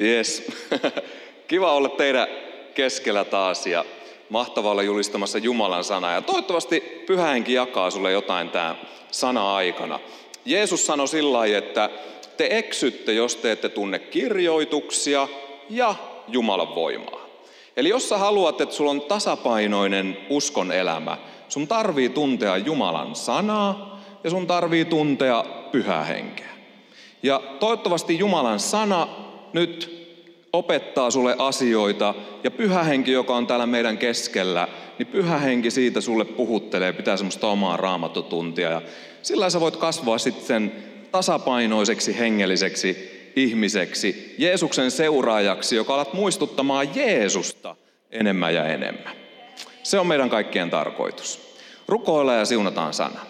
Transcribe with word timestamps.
Yes. 0.00 0.42
Kiva 1.48 1.72
olla 1.72 1.88
teidän 1.88 2.26
keskellä 2.74 3.24
taas 3.24 3.66
ja 3.66 3.84
mahtavaa 4.28 4.70
olla 4.70 4.82
julistamassa 4.82 5.38
Jumalan 5.38 5.84
sanaa. 5.84 6.12
Ja 6.12 6.22
toivottavasti 6.22 6.80
pyhähenki 7.06 7.52
jakaa 7.52 7.90
sulle 7.90 8.12
jotain 8.12 8.50
tämä 8.50 8.76
sana 9.10 9.54
aikana. 9.54 10.00
Jeesus 10.44 10.86
sanoi 10.86 11.08
sillä 11.08 11.32
lailla, 11.32 11.58
että 11.58 11.90
te 12.36 12.48
eksytte, 12.50 13.12
jos 13.12 13.36
te 13.36 13.52
ette 13.52 13.68
tunne 13.68 13.98
kirjoituksia 13.98 15.28
ja 15.70 15.94
Jumalan 16.28 16.74
voimaa. 16.74 17.20
Eli 17.76 17.88
jos 17.88 18.08
sä 18.08 18.18
haluat, 18.18 18.60
että 18.60 18.74
sulla 18.74 18.90
on 18.90 19.00
tasapainoinen 19.00 20.16
uskon 20.30 20.72
elämä, 20.72 21.16
sun 21.48 21.68
tarvii 21.68 22.08
tuntea 22.08 22.56
Jumalan 22.56 23.14
sanaa 23.14 24.00
ja 24.24 24.30
sun 24.30 24.46
tarvii 24.46 24.84
tuntea 24.84 25.44
pyhää 25.72 26.04
henkeä. 26.04 26.50
Ja 27.22 27.42
toivottavasti 27.60 28.18
Jumalan 28.18 28.60
sana 28.60 29.08
nyt 29.52 29.98
opettaa 30.52 31.10
sulle 31.10 31.36
asioita 31.38 32.14
ja 32.44 32.50
pyhä 32.50 32.82
henki, 32.82 33.12
joka 33.12 33.36
on 33.36 33.46
täällä 33.46 33.66
meidän 33.66 33.98
keskellä, 33.98 34.68
niin 34.98 35.06
pyhä 35.06 35.38
henki 35.38 35.70
siitä 35.70 36.00
sulle 36.00 36.24
puhuttelee, 36.24 36.92
pitää 36.92 37.16
semmoista 37.16 37.48
omaa 37.48 37.76
raamattotuntia 37.76 38.70
ja 38.70 38.82
sillä 39.22 39.50
sä 39.50 39.60
voit 39.60 39.76
kasvaa 39.76 40.18
sitten 40.18 40.72
tasapainoiseksi 41.12 42.18
hengelliseksi 42.18 43.18
ihmiseksi, 43.36 44.34
Jeesuksen 44.38 44.90
seuraajaksi, 44.90 45.76
joka 45.76 45.94
alat 45.94 46.12
muistuttamaan 46.12 46.94
Jeesusta 46.94 47.76
enemmän 48.10 48.54
ja 48.54 48.64
enemmän. 48.64 49.16
Se 49.82 49.98
on 49.98 50.06
meidän 50.06 50.30
kaikkien 50.30 50.70
tarkoitus. 50.70 51.56
Rukoilla 51.88 52.34
ja 52.34 52.44
siunataan 52.44 52.94
sana. 52.94 53.20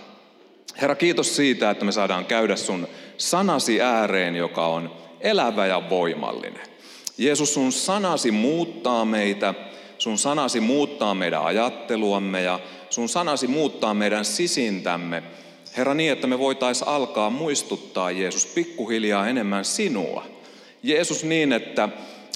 Herra, 0.81 0.95
kiitos 0.95 1.37
siitä, 1.37 1.71
että 1.71 1.85
me 1.85 1.93
saadaan 1.93 2.25
käydä 2.25 2.57
sun 2.57 2.89
sanasi 3.17 3.83
ääreen, 3.83 4.37
joka 4.37 4.67
on 4.67 5.08
elävä 5.21 5.67
ja 5.67 5.91
voimallinen. 5.91 6.69
Jeesus, 7.19 7.55
sun 7.55 7.73
sanasi 7.73 8.31
muuttaa 8.31 9.05
meitä, 9.05 9.55
sun 9.99 10.19
sanasi 10.19 10.61
muuttaa 10.61 11.15
meidän 11.15 11.45
ajatteluamme 11.45 12.43
ja 12.43 12.61
sun 12.91 13.09
sanasi 13.09 13.47
muuttaa 13.47 13.95
meidän 13.95 14.25
sisintämme. 14.25 15.23
Herra, 15.77 15.95
niin 15.95 16.13
että 16.13 16.27
me 16.27 16.39
voitaisiin 16.39 16.89
alkaa 16.89 17.31
muistuttaa 17.31 18.11
Jeesus 18.11 18.47
pikkuhiljaa 18.47 19.29
enemmän 19.29 19.65
sinua. 19.65 20.25
Jeesus 20.83 21.25
niin, 21.25 21.53
että 21.53 21.89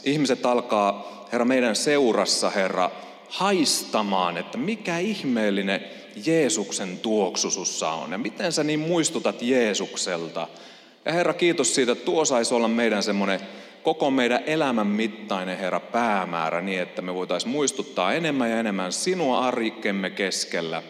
ihmiset 0.05 0.47
alkaa, 0.47 1.13
Herra, 1.33 1.45
meidän 1.45 1.77
seurassa, 1.77 2.51
Herra, 2.51 2.91
haistamaan, 3.29 4.37
että 4.37 4.59
mikä 4.59 4.99
ihmeellinen 4.99 5.85
Jeesuksen 6.27 6.99
tuoksu 6.99 7.51
sussa 7.51 7.91
on 7.91 8.13
ja 8.13 8.19
miten 8.19 8.53
sä 8.53 8.65
niin 8.65 8.81
muistutat 8.81 9.43
Jeesukselta. 9.43 10.49
Ja 11.05 11.13
Herra, 11.13 11.35
kiitos 11.35 11.75
siitä, 11.75 11.93
että 11.93 12.05
tuo 12.05 12.25
saisi 12.25 12.55
olla 12.55 12.69
meidän 12.69 13.03
semmoinen 13.03 13.41
koko 13.83 14.11
meidän 14.11 14.43
elämän 14.47 14.87
mittainen, 14.87 15.59
Herra, 15.59 15.81
päämäärä 15.81 16.61
niin, 16.61 16.83
että 16.83 17.03
me 17.03 17.15
voitaisiin 17.15 17.53
muistuttaa 17.53 18.15
enemmän 18.15 18.51
ja 18.51 18.61
enemmän 18.61 18.93
sinua 18.93 19.39
arrikkemme 19.39 20.11
keskellä. 20.11 20.83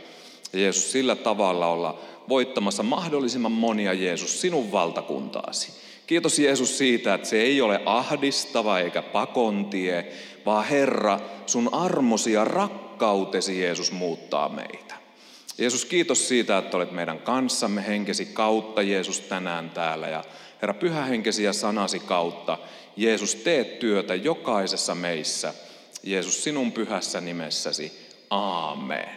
Ja 0.52 0.58
Jeesus 0.58 0.92
sillä 0.92 1.16
tavalla 1.16 1.66
olla 1.66 1.98
voittamassa 2.28 2.82
mahdollisimman 2.82 3.52
monia 3.52 3.92
Jeesus 3.92 4.40
sinun 4.40 4.72
valtakuntaasi. 4.72 5.72
Kiitos 6.06 6.38
Jeesus 6.38 6.78
siitä, 6.78 7.14
että 7.14 7.28
se 7.28 7.42
ei 7.42 7.60
ole 7.60 7.80
ahdistava 7.86 8.78
eikä 8.78 9.02
pakontie, 9.02 10.12
vaan 10.46 10.64
Herra, 10.64 11.20
sun 11.46 11.74
armosi 11.74 12.32
ja 12.32 12.44
rakkautesi 12.44 13.60
Jeesus 13.60 13.92
muuttaa 13.92 14.48
meitä. 14.48 14.91
Jeesus, 15.58 15.84
kiitos 15.84 16.28
siitä, 16.28 16.58
että 16.58 16.76
olet 16.76 16.92
meidän 16.92 17.18
kanssamme 17.18 17.86
henkesi 17.86 18.26
kautta, 18.26 18.82
Jeesus, 18.82 19.20
tänään 19.20 19.70
täällä. 19.70 20.08
Ja 20.08 20.24
Herra, 20.62 20.74
pyhä 20.74 21.04
henkesi 21.04 21.44
ja 21.44 21.52
sanasi 21.52 21.98
kautta, 21.98 22.58
Jeesus, 22.96 23.34
teet 23.34 23.78
työtä 23.78 24.14
jokaisessa 24.14 24.94
meissä. 24.94 25.54
Jeesus, 26.02 26.44
sinun 26.44 26.72
pyhässä 26.72 27.20
nimessäsi. 27.20 28.08
Aamen. 28.30 29.08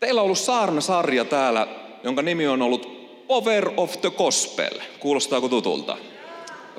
Teillä 0.00 0.20
on 0.20 0.24
ollut 0.24 0.38
saarnasarja 0.38 1.24
täällä, 1.24 1.66
jonka 2.04 2.22
nimi 2.22 2.46
on 2.46 2.62
ollut 2.62 2.96
Power 3.26 3.70
of 3.76 4.00
the 4.00 4.10
Gospel. 4.10 4.80
Kuulostaako 5.00 5.48
tutulta? 5.48 5.98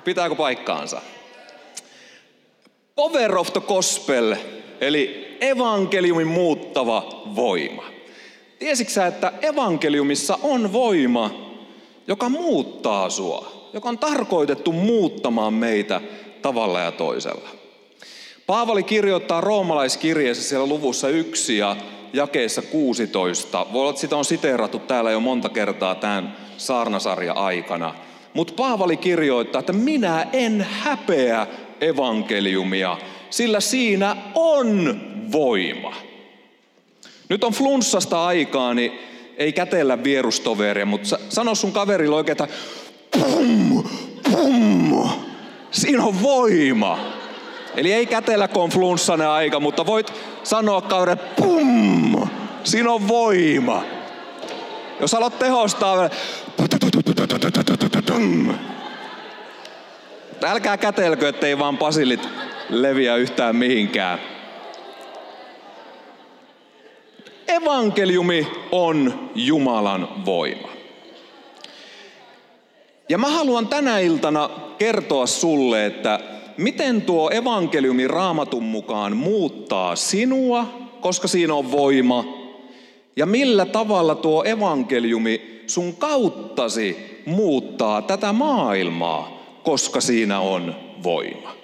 Pitääkö 0.03 0.35
paikkaansa? 0.35 1.01
Power 2.95 3.38
of 3.38 3.53
the 3.53 3.61
Gospel, 3.61 4.35
eli 4.81 5.26
evankeliumin 5.41 6.27
muuttava 6.27 7.23
voima. 7.35 7.83
Tiesitkö 8.59 8.93
sä, 8.93 9.07
että 9.07 9.33
evankeliumissa 9.41 10.39
on 10.43 10.73
voima, 10.73 11.31
joka 12.07 12.29
muuttaa 12.29 13.09
sua, 13.09 13.69
joka 13.73 13.89
on 13.89 13.97
tarkoitettu 13.97 14.71
muuttamaan 14.71 15.53
meitä 15.53 16.01
tavalla 16.41 16.79
ja 16.79 16.91
toisella. 16.91 17.49
Paavali 18.47 18.83
kirjoittaa 18.83 19.41
roomalaiskirjeessä 19.41 20.43
siellä 20.43 20.67
luvussa 20.67 21.09
yksi 21.09 21.57
ja 21.57 21.75
jakeessa 22.13 22.61
16. 22.61 23.65
Voi 23.73 23.81
olla, 23.81 23.89
että 23.89 24.01
sitä 24.01 24.17
on 24.17 24.25
siteerattu 24.25 24.79
täällä 24.79 25.11
jo 25.11 25.19
monta 25.19 25.49
kertaa 25.49 25.95
tämän 25.95 26.37
saarnasarja 26.57 27.33
aikana. 27.33 27.93
Mutta 28.33 28.53
Paavali 28.53 28.97
kirjoittaa, 28.97 29.59
että 29.59 29.73
minä 29.73 30.27
en 30.33 30.67
häpeä 30.69 31.47
evankeliumia, 31.81 32.97
sillä 33.29 33.59
siinä 33.59 34.15
on 34.35 35.01
voima. 35.31 35.95
Nyt 37.29 37.43
on 37.43 37.53
flunssasta 37.53 38.25
aikaa, 38.25 38.73
niin 38.73 38.99
ei 39.38 39.53
kätellä 39.53 40.03
vierustoveria, 40.03 40.85
mutta 40.85 41.17
sano 41.29 41.55
sun 41.55 41.71
kaverille 41.71 42.15
oikein, 42.15 42.31
että 42.31 42.47
pum, 43.11 43.83
pum, 44.31 45.09
siinä 45.71 46.03
on 46.03 46.21
voima. 46.21 46.99
Eli 47.75 47.93
ei 47.93 48.05
kätellä, 48.05 48.47
kun 48.47 48.63
on 48.63 48.69
aika, 49.33 49.59
mutta 49.59 49.85
voit 49.85 50.13
sanoa 50.44 50.81
kaverille, 50.81 51.15
pum, 51.35 52.27
siinä 52.63 52.91
on 52.91 53.07
voima. 53.07 53.83
Jos 54.99 55.13
haluat 55.13 55.39
tehostaa, 55.39 56.09
älkää 60.44 60.77
kätelkö, 60.77 61.29
ettei 61.29 61.59
vaan 61.59 61.77
pasilit 61.77 62.29
leviä 62.69 63.16
yhtään 63.16 63.55
mihinkään. 63.55 64.19
Evankeliumi 67.47 68.47
on 68.72 69.29
Jumalan 69.35 70.25
voima. 70.25 70.67
Ja 73.09 73.17
mä 73.17 73.27
haluan 73.27 73.67
tänä 73.67 74.00
iltana 74.00 74.50
kertoa 74.77 75.25
sulle, 75.25 75.85
että 75.85 76.19
miten 76.57 77.01
tuo 77.01 77.29
evankeliumi 77.31 78.07
raamatun 78.07 78.63
mukaan 78.63 79.17
muuttaa 79.17 79.95
sinua, 79.95 80.66
koska 81.01 81.27
siinä 81.27 81.53
on 81.53 81.72
voima, 81.72 82.25
ja 83.16 83.25
millä 83.25 83.66
tavalla 83.66 84.16
tuo 84.16 84.44
evankeliumi 84.44 85.63
sun 85.68 85.95
kauttasi 85.95 87.21
muuttaa 87.25 88.01
tätä 88.01 88.33
maailmaa, 88.33 89.44
koska 89.63 90.01
siinä 90.01 90.39
on 90.39 90.75
voima. 91.03 91.56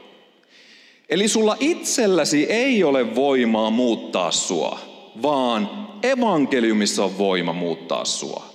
Eli 1.13 1.27
sulla 1.27 1.57
itselläsi 1.59 2.43
ei 2.43 2.83
ole 2.83 3.15
voimaa 3.15 3.69
muuttaa 3.69 4.31
sua, 4.31 4.79
vaan 5.21 5.87
evankeliumissa 6.03 7.03
on 7.03 7.17
voima 7.17 7.53
muuttaa 7.53 8.05
sua. 8.05 8.45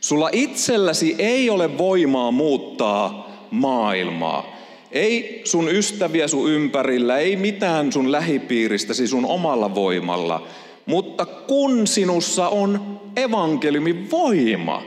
Sulla 0.00 0.30
itselläsi 0.32 1.14
ei 1.18 1.50
ole 1.50 1.78
voimaa 1.78 2.30
muuttaa 2.30 3.30
maailmaa. 3.50 4.56
Ei 4.92 5.40
sun 5.44 5.68
ystäviä 5.68 6.28
sun 6.28 6.50
ympärillä, 6.50 7.18
ei 7.18 7.36
mitään 7.36 7.92
sun 7.92 8.12
lähipiiristäsi 8.12 9.06
sun 9.06 9.26
omalla 9.26 9.74
voimalla. 9.74 10.46
Mutta 10.86 11.26
kun 11.26 11.86
sinussa 11.86 12.48
on 12.48 13.00
evankeliumin 13.16 14.10
voima, 14.10 14.82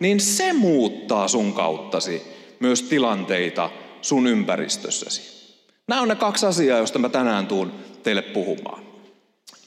niin 0.00 0.20
se 0.20 0.52
muuttaa 0.52 1.28
sun 1.28 1.52
kauttasi 1.52 2.22
myös 2.60 2.82
tilanteita 2.82 3.70
sun 4.02 4.26
ympäristössäsi. 4.26 5.39
Nämä 5.90 6.02
on 6.02 6.08
ne 6.08 6.14
kaksi 6.14 6.46
asiaa, 6.46 6.78
joista 6.78 6.98
mä 6.98 7.08
tänään 7.08 7.46
tuun 7.46 7.72
teille 8.02 8.22
puhumaan. 8.22 8.82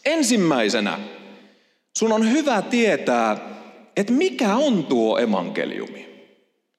Ensimmäisenä 0.05 0.99
sun 1.97 2.11
on 2.11 2.31
hyvä 2.31 2.61
tietää, 2.61 3.37
että 3.97 4.13
mikä 4.13 4.55
on 4.55 4.85
tuo 4.85 5.19
evankeliumi. 5.19 6.29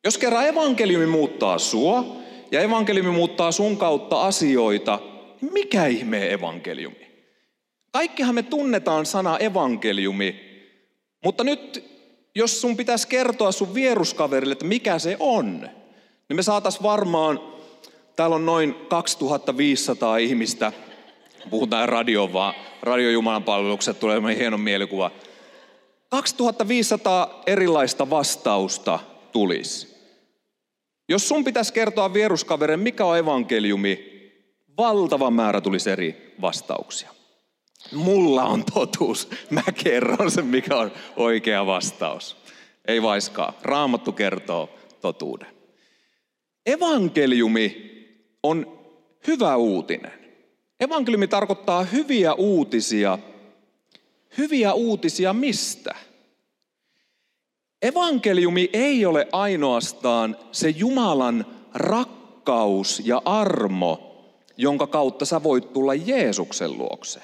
Jos 0.04 0.18
kerran 0.18 0.46
evankeliumi 0.46 1.06
muuttaa 1.06 1.58
sua, 1.58 2.16
ja 2.50 2.60
evankeliumi 2.60 3.10
muuttaa 3.10 3.52
sun 3.52 3.76
kautta 3.76 4.22
asioita, 4.22 4.98
niin 5.40 5.52
mikä 5.52 5.86
ihme 5.86 6.32
evankeliumi? 6.32 7.10
Kaikkihan 7.92 8.34
me 8.34 8.42
tunnetaan 8.42 9.06
sana 9.06 9.38
evankeliumi, 9.38 10.40
mutta 11.24 11.44
nyt 11.44 11.84
jos 12.34 12.60
sun 12.60 12.76
pitäisi 12.76 13.08
kertoa 13.08 13.52
sun 13.52 13.74
vieruskaverille, 13.74 14.52
että 14.52 14.64
mikä 14.64 14.98
se 14.98 15.16
on, 15.20 15.60
niin 16.28 16.36
me 16.36 16.42
saatas 16.42 16.82
varmaan, 16.82 17.53
täällä 18.16 18.36
on 18.36 18.46
noin 18.46 18.74
2500 18.88 20.16
ihmistä, 20.16 20.72
puhutaan 21.50 21.88
radio 21.88 22.32
vaan, 22.32 22.54
radio 22.82 23.10
Jumalan 23.10 23.42
palvelukset 23.42 24.00
tulee 24.00 24.36
hieno 24.38 24.58
mielikuva. 24.58 25.10
2500 26.08 27.42
erilaista 27.46 28.10
vastausta 28.10 28.98
tulisi. 29.32 29.94
Jos 31.08 31.28
sun 31.28 31.44
pitäisi 31.44 31.72
kertoa 31.72 32.12
vieruskaverille, 32.12 32.82
mikä 32.82 33.04
on 33.04 33.18
evankeliumi, 33.18 34.14
valtava 34.76 35.30
määrä 35.30 35.60
tulisi 35.60 35.90
eri 35.90 36.34
vastauksia. 36.40 37.10
Mulla 37.92 38.44
on 38.44 38.64
totuus. 38.74 39.28
Mä 39.50 39.62
kerron 39.84 40.30
sen, 40.30 40.46
mikä 40.46 40.76
on 40.76 40.92
oikea 41.16 41.66
vastaus. 41.66 42.36
Ei 42.88 43.02
vaiskaa. 43.02 43.52
Raamattu 43.62 44.12
kertoo 44.12 44.70
totuuden. 45.00 45.48
Evankeliumi 46.66 47.94
on 48.44 48.78
hyvä 49.26 49.56
uutinen. 49.56 50.12
Evankeliumi 50.80 51.28
tarkoittaa 51.28 51.82
hyviä 51.82 52.34
uutisia. 52.34 53.18
Hyviä 54.38 54.72
uutisia 54.72 55.32
mistä? 55.32 55.94
Evankeliumi 57.82 58.70
ei 58.72 59.06
ole 59.06 59.28
ainoastaan 59.32 60.36
se 60.52 60.68
Jumalan 60.68 61.46
rakkaus 61.74 63.02
ja 63.04 63.22
armo, 63.24 64.24
jonka 64.56 64.86
kautta 64.86 65.24
sä 65.24 65.42
voit 65.42 65.72
tulla 65.72 65.94
Jeesuksen 65.94 66.78
luokse. 66.78 67.20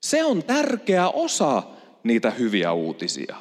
Se 0.00 0.24
on 0.24 0.42
tärkeä 0.42 1.08
osa 1.08 1.62
niitä 2.02 2.30
hyviä 2.30 2.72
uutisia. 2.72 3.36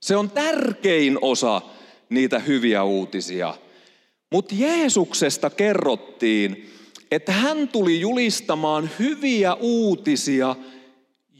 Se 0.00 0.16
on 0.16 0.30
tärkein 0.30 1.18
osa 1.20 1.62
niitä 2.08 2.38
hyviä 2.38 2.82
uutisia. 2.84 3.54
Mutta 4.30 4.54
Jeesuksesta 4.58 5.50
kerrottiin, 5.50 6.70
että 7.10 7.32
hän 7.32 7.68
tuli 7.68 8.00
julistamaan 8.00 8.90
hyviä 8.98 9.54
uutisia 9.54 10.56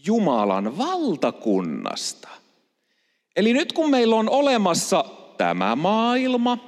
Jumalan 0.07 0.79
valtakunnasta. 0.79 2.29
Eli 3.37 3.53
nyt 3.53 3.73
kun 3.73 3.91
meillä 3.91 4.17
on 4.17 4.29
olemassa 4.31 5.05
tämä 5.39 5.77
maailma, 5.77 6.59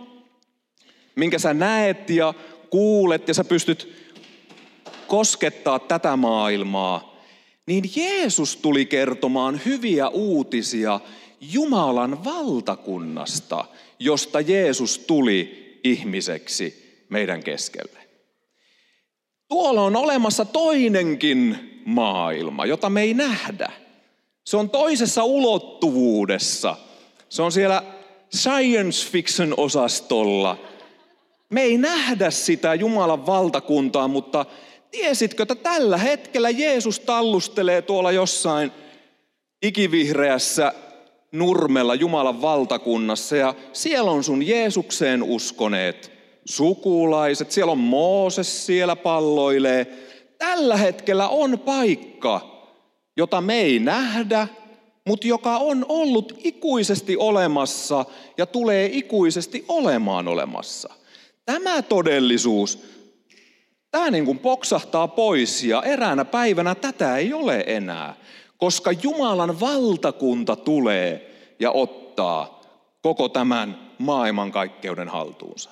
minkä 1.16 1.38
sä 1.38 1.54
näet 1.54 2.10
ja 2.10 2.34
kuulet 2.70 3.28
ja 3.28 3.34
sä 3.34 3.44
pystyt 3.44 3.94
koskettaa 5.06 5.78
tätä 5.78 6.16
maailmaa, 6.16 7.16
niin 7.66 7.84
Jeesus 7.96 8.56
tuli 8.56 8.86
kertomaan 8.86 9.60
hyviä 9.64 10.08
uutisia 10.08 11.00
Jumalan 11.40 12.24
valtakunnasta, 12.24 13.64
josta 13.98 14.40
Jeesus 14.40 14.98
tuli 14.98 15.59
ihmiseksi 15.84 17.04
meidän 17.08 17.42
keskelle. 17.42 17.98
Tuolla 19.48 19.82
on 19.82 19.96
olemassa 19.96 20.44
toinenkin 20.44 21.58
maailma, 21.84 22.66
jota 22.66 22.90
me 22.90 23.02
ei 23.02 23.14
nähdä. 23.14 23.72
Se 24.46 24.56
on 24.56 24.70
toisessa 24.70 25.24
ulottuvuudessa. 25.24 26.76
Se 27.28 27.42
on 27.42 27.52
siellä 27.52 27.82
science 28.36 29.10
fiction 29.10 29.54
osastolla. 29.56 30.58
Me 31.50 31.62
ei 31.62 31.78
nähdä 31.78 32.30
sitä 32.30 32.74
Jumalan 32.74 33.26
valtakuntaa, 33.26 34.08
mutta 34.08 34.46
tiesitkö, 34.90 35.42
että 35.42 35.54
tällä 35.54 35.98
hetkellä 35.98 36.50
Jeesus 36.50 37.00
tallustelee 37.00 37.82
tuolla 37.82 38.12
jossain 38.12 38.72
ikivihreässä 39.62 40.72
nurmella 41.32 41.94
Jumalan 41.94 42.42
valtakunnassa 42.42 43.36
ja 43.36 43.54
siellä 43.72 44.10
on 44.10 44.24
sun 44.24 44.46
Jeesukseen 44.46 45.22
uskoneet 45.22 46.12
sukulaiset, 46.44 47.50
siellä 47.52 47.72
on 47.72 47.78
Mooses 47.78 48.66
siellä 48.66 48.96
palloilee. 48.96 49.86
Tällä 50.38 50.76
hetkellä 50.76 51.28
on 51.28 51.58
paikka, 51.58 52.66
jota 53.16 53.40
me 53.40 53.60
ei 53.60 53.78
nähdä, 53.78 54.48
mutta 55.06 55.26
joka 55.26 55.56
on 55.56 55.86
ollut 55.88 56.40
ikuisesti 56.44 57.16
olemassa 57.16 58.04
ja 58.38 58.46
tulee 58.46 58.90
ikuisesti 58.92 59.64
olemaan 59.68 60.28
olemassa. 60.28 60.94
Tämä 61.46 61.82
todellisuus, 61.82 62.78
tämä 63.90 64.10
niin 64.10 64.24
kuin 64.24 64.38
poksahtaa 64.38 65.08
pois 65.08 65.64
ja 65.64 65.82
eräänä 65.82 66.24
päivänä 66.24 66.74
tätä 66.74 67.16
ei 67.16 67.32
ole 67.32 67.64
enää 67.66 68.14
koska 68.60 68.92
Jumalan 68.92 69.60
valtakunta 69.60 70.56
tulee 70.56 71.36
ja 71.60 71.70
ottaa 71.70 72.60
koko 73.02 73.28
tämän 73.28 73.92
maailmankaikkeuden 73.98 75.08
haltuunsa. 75.08 75.70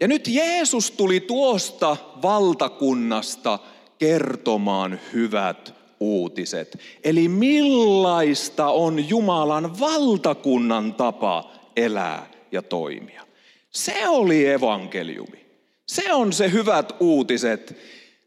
Ja 0.00 0.08
nyt 0.08 0.28
Jeesus 0.28 0.90
tuli 0.90 1.20
tuosta 1.20 1.96
valtakunnasta 2.22 3.58
kertomaan 3.98 5.00
hyvät 5.12 5.74
uutiset. 6.00 6.78
Eli 7.04 7.28
millaista 7.28 8.66
on 8.66 9.08
Jumalan 9.08 9.80
valtakunnan 9.80 10.94
tapa 10.94 11.50
elää 11.76 12.30
ja 12.52 12.62
toimia. 12.62 13.22
Se 13.70 14.08
oli 14.08 14.46
evankeliumi. 14.46 15.46
Se 15.86 16.12
on 16.12 16.32
se 16.32 16.52
hyvät 16.52 16.92
uutiset. 17.00 17.76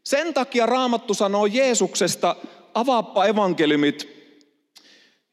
Sen 0.04 0.34
takia 0.34 0.66
Raamattu 0.66 1.14
sanoo 1.14 1.46
Jeesuksesta 1.46 2.36
avaappa 2.74 3.26
evankeliumit, 3.26 4.08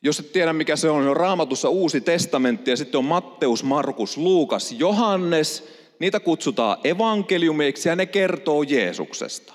jos 0.01 0.19
et 0.19 0.31
tiedä 0.31 0.53
mikä 0.53 0.75
se 0.75 0.89
on, 0.89 1.01
niin 1.01 1.09
on 1.09 1.17
raamatussa 1.17 1.69
uusi 1.69 2.01
testamentti 2.01 2.71
ja 2.71 2.77
sitten 2.77 2.97
on 2.97 3.05
Matteus, 3.05 3.63
Markus, 3.63 4.17
Luukas, 4.17 4.71
Johannes. 4.71 5.67
Niitä 5.99 6.19
kutsutaan 6.19 6.77
evankeliumiksi 6.83 7.89
ja 7.89 7.95
ne 7.95 8.05
kertoo 8.05 8.63
Jeesuksesta. 8.63 9.53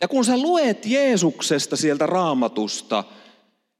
Ja 0.00 0.08
kun 0.08 0.24
sä 0.24 0.38
luet 0.38 0.86
Jeesuksesta 0.86 1.76
sieltä 1.76 2.06
raamatusta, 2.06 3.04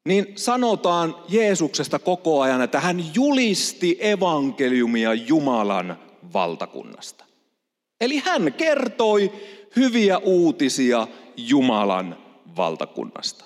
niin 0.04 0.32
sanotaan 0.36 1.16
Jeesuksesta 1.28 1.98
koko 1.98 2.40
ajan, 2.40 2.62
että 2.62 2.80
hän 2.80 3.04
julisti 3.14 3.98
evankeliumia 4.00 5.14
Jumalan 5.14 5.98
valtakunnasta. 6.32 7.24
Eli 8.00 8.22
hän 8.24 8.52
kertoi 8.52 9.32
hyviä 9.76 10.18
uutisia 10.18 11.06
Jumalan 11.36 12.27
valtakunnasta. 12.58 13.44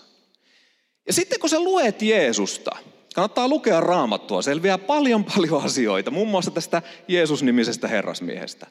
Ja 1.07 1.13
sitten 1.13 1.41
kun 1.41 1.51
sä 1.51 1.61
luet 1.61 2.03
Jeesusta, 2.03 2.71
kannattaa 3.15 3.49
lukea 3.49 3.81
raamattua, 3.81 4.43
selviää 4.43 4.79
paljon 4.79 5.25
paljon 5.25 5.63
asioita, 5.65 6.11
muun 6.11 6.29
muassa 6.29 6.51
tästä 6.51 6.83
Jeesus-nimisestä 7.09 7.89
herrasmiehestä. 7.89 8.67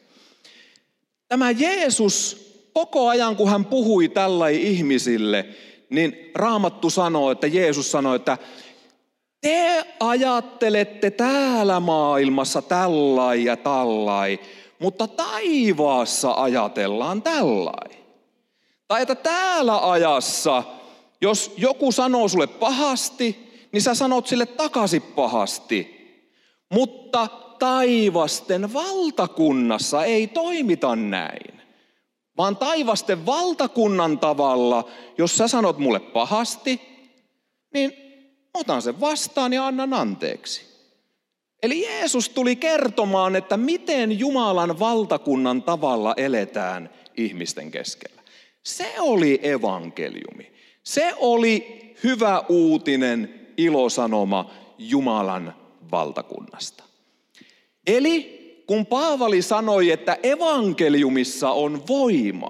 Tämä 1.28 1.52
Jeesus 1.52 2.48
koko 2.74 3.08
ajan, 3.08 3.36
kun 3.36 3.50
hän 3.50 3.66
puhui 3.66 4.10
tällä 4.10 4.50
ihmisille, 4.50 5.46
niin 5.90 6.32
raamattu 6.36 6.90
sanoo, 6.90 7.32
että 7.32 7.48
Jeesus 7.48 7.92
sanoi, 7.92 8.16
että 8.16 8.38
te 9.42 9.86
ajattelette 10.00 11.12
täällä 11.12 11.80
maailmassa 11.80 12.62
tällai 12.62 13.44
ja 13.44 13.58
tällai, 13.58 14.40
mutta 14.80 15.08
taivaassa 15.08 16.32
ajatellaan 16.32 17.22
tällai. 17.22 18.01
Tai 18.92 19.02
että 19.02 19.16
täällä 19.16 19.92
ajassa, 19.92 20.64
jos 21.22 21.54
joku 21.58 21.92
sanoo 21.92 22.28
sulle 22.28 22.48
pahasti, 22.48 23.52
niin 23.72 23.82
sä 23.82 23.96
sanot 23.96 24.28
sille 24.28 24.46
takaisin 24.46 25.02
pahasti. 25.02 26.02
Mutta 26.74 27.28
taivasten 27.60 28.74
valtakunnassa 28.74 30.04
ei 30.04 30.28
toimita 30.28 30.96
näin. 30.96 31.62
Vaan 32.38 32.58
taivasten 32.58 33.26
valtakunnan 33.26 34.20
tavalla, 34.20 34.90
jos 35.18 35.38
sä 35.38 35.48
sanot 35.48 35.78
mulle 35.78 36.00
pahasti, 36.00 36.82
niin 37.74 37.94
otan 38.54 38.82
sen 38.82 39.00
vastaan 39.00 39.54
ja 39.54 39.68
annan 39.68 39.94
anteeksi. 39.94 40.62
Eli 41.64 41.82
Jeesus 41.82 42.30
tuli 42.30 42.56
kertomaan, 42.56 43.36
että 43.36 43.58
miten 43.58 44.20
Jumalan 44.20 44.80
valtakunnan 44.80 45.64
tavalla 45.64 46.14
eletään 46.18 46.90
ihmisten 47.18 47.72
keskellä. 47.72 48.21
Se 48.64 48.94
oli 49.00 49.40
evankeliumi. 49.44 50.52
Se 50.84 51.14
oli 51.18 51.82
hyvä 52.04 52.44
uutinen, 52.50 53.48
ilosanoma 53.58 54.52
Jumalan 54.78 55.54
valtakunnasta. 55.92 56.84
Eli 57.88 58.42
kun 58.68 58.86
Paavali 58.86 59.42
sanoi, 59.42 59.92
että 59.92 60.18
evankeliumissa 60.24 61.52
on 61.52 61.82
voima, 61.88 62.50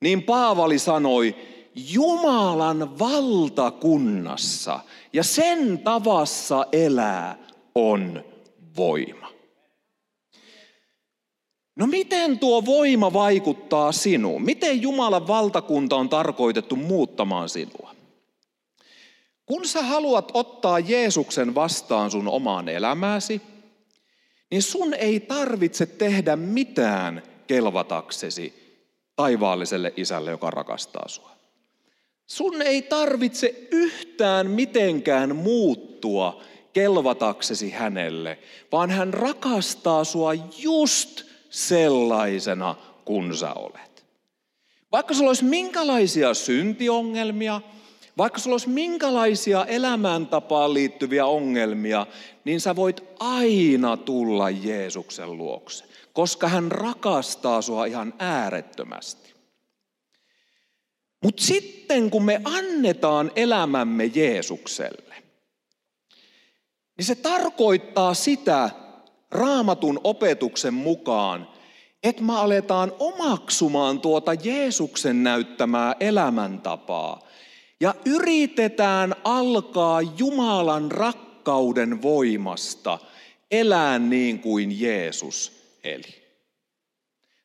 niin 0.00 0.22
Paavali 0.22 0.78
sanoi, 0.78 1.34
Jumalan 1.74 2.98
valtakunnassa 2.98 4.80
ja 5.12 5.22
sen 5.22 5.78
tavassa 5.78 6.66
elää 6.72 7.38
on 7.74 8.24
voima. 8.76 9.33
No 11.76 11.86
miten 11.86 12.38
tuo 12.38 12.64
voima 12.64 13.12
vaikuttaa 13.12 13.92
sinuun? 13.92 14.42
Miten 14.42 14.82
Jumalan 14.82 15.26
valtakunta 15.26 15.96
on 15.96 16.08
tarkoitettu 16.08 16.76
muuttamaan 16.76 17.48
sinua? 17.48 17.94
Kun 19.46 19.66
sä 19.66 19.82
haluat 19.82 20.30
ottaa 20.34 20.78
Jeesuksen 20.78 21.54
vastaan 21.54 22.10
sun 22.10 22.28
omaan 22.28 22.68
elämääsi, 22.68 23.40
niin 24.50 24.62
sun 24.62 24.94
ei 24.94 25.20
tarvitse 25.20 25.86
tehdä 25.86 26.36
mitään 26.36 27.22
kelvataksesi 27.46 28.64
taivaalliselle 29.16 29.92
isälle, 29.96 30.30
joka 30.30 30.50
rakastaa 30.50 31.08
sua. 31.08 31.30
Sun 32.26 32.62
ei 32.62 32.82
tarvitse 32.82 33.68
yhtään 33.70 34.50
mitenkään 34.50 35.36
muuttua 35.36 36.42
kelvataksesi 36.72 37.70
hänelle, 37.70 38.38
vaan 38.72 38.90
hän 38.90 39.14
rakastaa 39.14 40.04
sua 40.04 40.34
just 40.58 41.33
sellaisena 41.54 42.74
kuin 43.04 43.36
sä 43.36 43.52
olet. 43.52 44.04
Vaikka 44.92 45.14
sulla 45.14 45.30
olisi 45.30 45.44
minkälaisia 45.44 46.34
syntiongelmia, 46.34 47.60
vaikka 48.18 48.38
sulla 48.38 48.54
olisi 48.54 48.68
minkälaisia 48.68 49.64
elämäntapaan 49.64 50.74
liittyviä 50.74 51.26
ongelmia, 51.26 52.06
niin 52.44 52.60
sä 52.60 52.76
voit 52.76 53.04
aina 53.18 53.96
tulla 53.96 54.50
Jeesuksen 54.50 55.38
luokse, 55.38 55.84
koska 56.12 56.48
hän 56.48 56.72
rakastaa 56.72 57.62
sua 57.62 57.84
ihan 57.84 58.14
äärettömästi. 58.18 59.34
Mutta 61.22 61.42
sitten 61.42 62.10
kun 62.10 62.24
me 62.24 62.40
annetaan 62.44 63.32
elämämme 63.36 64.04
Jeesukselle, 64.04 65.14
niin 66.96 67.04
se 67.04 67.14
tarkoittaa 67.14 68.14
sitä 68.14 68.70
raamatun 69.34 70.00
opetuksen 70.04 70.74
mukaan, 70.74 71.48
että 72.02 72.22
me 72.22 72.38
aletaan 72.38 72.92
omaksumaan 72.98 74.00
tuota 74.00 74.34
Jeesuksen 74.34 75.22
näyttämää 75.22 75.94
elämäntapaa 76.00 77.20
ja 77.80 77.94
yritetään 78.04 79.14
alkaa 79.24 80.02
Jumalan 80.02 80.90
rakkauden 80.90 82.02
voimasta 82.02 82.98
elää 83.50 83.98
niin 83.98 84.38
kuin 84.38 84.80
Jeesus 84.80 85.52
eli. 85.84 86.24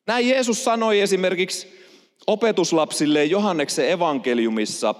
Näin 0.06 0.28
Jeesus 0.28 0.64
sanoi 0.64 1.00
esimerkiksi 1.00 1.80
opetuslapsille 2.26 3.24
Johanneksen 3.24 3.90
evankeliumissa 3.90 4.94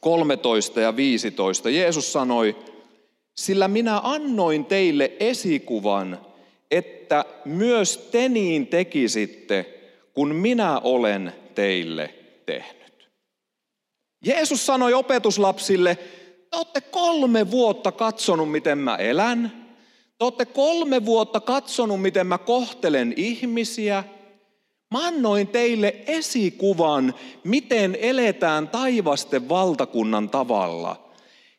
13 0.00 0.80
ja 0.80 0.96
15. 0.96 1.70
Jeesus 1.70 2.12
sanoi, 2.12 2.56
sillä 3.38 3.68
minä 3.68 4.00
annoin 4.02 4.64
teille 4.64 5.12
esikuvan, 5.20 6.18
että 6.70 7.24
myös 7.44 8.08
te 8.12 8.28
niin 8.28 8.66
tekisitte, 8.66 9.66
kun 10.14 10.34
minä 10.34 10.78
olen 10.78 11.32
teille 11.54 12.14
tehnyt. 12.46 13.08
Jeesus 14.24 14.66
sanoi 14.66 14.94
opetuslapsille, 14.94 15.98
te 16.50 16.56
olette 16.56 16.80
kolme 16.80 17.50
vuotta 17.50 17.92
katsonut, 17.92 18.50
miten 18.50 18.78
mä 18.78 18.96
elän. 18.96 19.68
Te 20.18 20.24
olette 20.24 20.44
kolme 20.44 21.04
vuotta 21.04 21.40
katsonut, 21.40 22.02
miten 22.02 22.26
mä 22.26 22.38
kohtelen 22.38 23.14
ihmisiä. 23.16 24.04
Mä 24.94 25.06
annoin 25.06 25.48
teille 25.48 25.96
esikuvan, 26.06 27.14
miten 27.44 27.98
eletään 28.00 28.68
taivasten 28.68 29.48
valtakunnan 29.48 30.30
tavalla– 30.30 31.04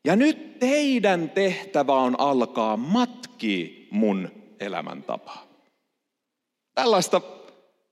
ja 0.06 0.16
nyt 0.16 0.60
teidän 0.60 1.30
tehtävä 1.30 1.94
on 1.94 2.20
alkaa 2.20 2.78
matki 2.78 3.88
mun 3.92 4.30
elämäntapaa. 4.60 5.46
Tällaista 6.76 7.22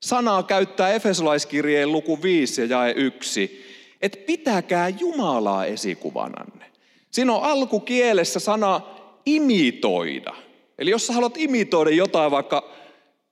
sanaa 0.01 0.43
käyttää 0.43 0.93
Efesolaiskirjeen 0.93 1.91
luku 1.91 2.21
5 2.21 2.61
ja 2.61 2.67
jae 2.67 2.91
1, 2.91 3.65
että 4.01 4.19
pitäkää 4.25 4.89
Jumalaa 4.89 5.65
esikuvananne. 5.65 6.65
Siinä 7.11 7.33
on 7.33 7.43
alkukielessä 7.43 8.39
sana 8.39 8.81
imitoida. 9.25 10.33
Eli 10.79 10.89
jos 10.89 11.07
sä 11.07 11.13
haluat 11.13 11.37
imitoida 11.37 11.89
jotain 11.89 12.31
vaikka 12.31 12.73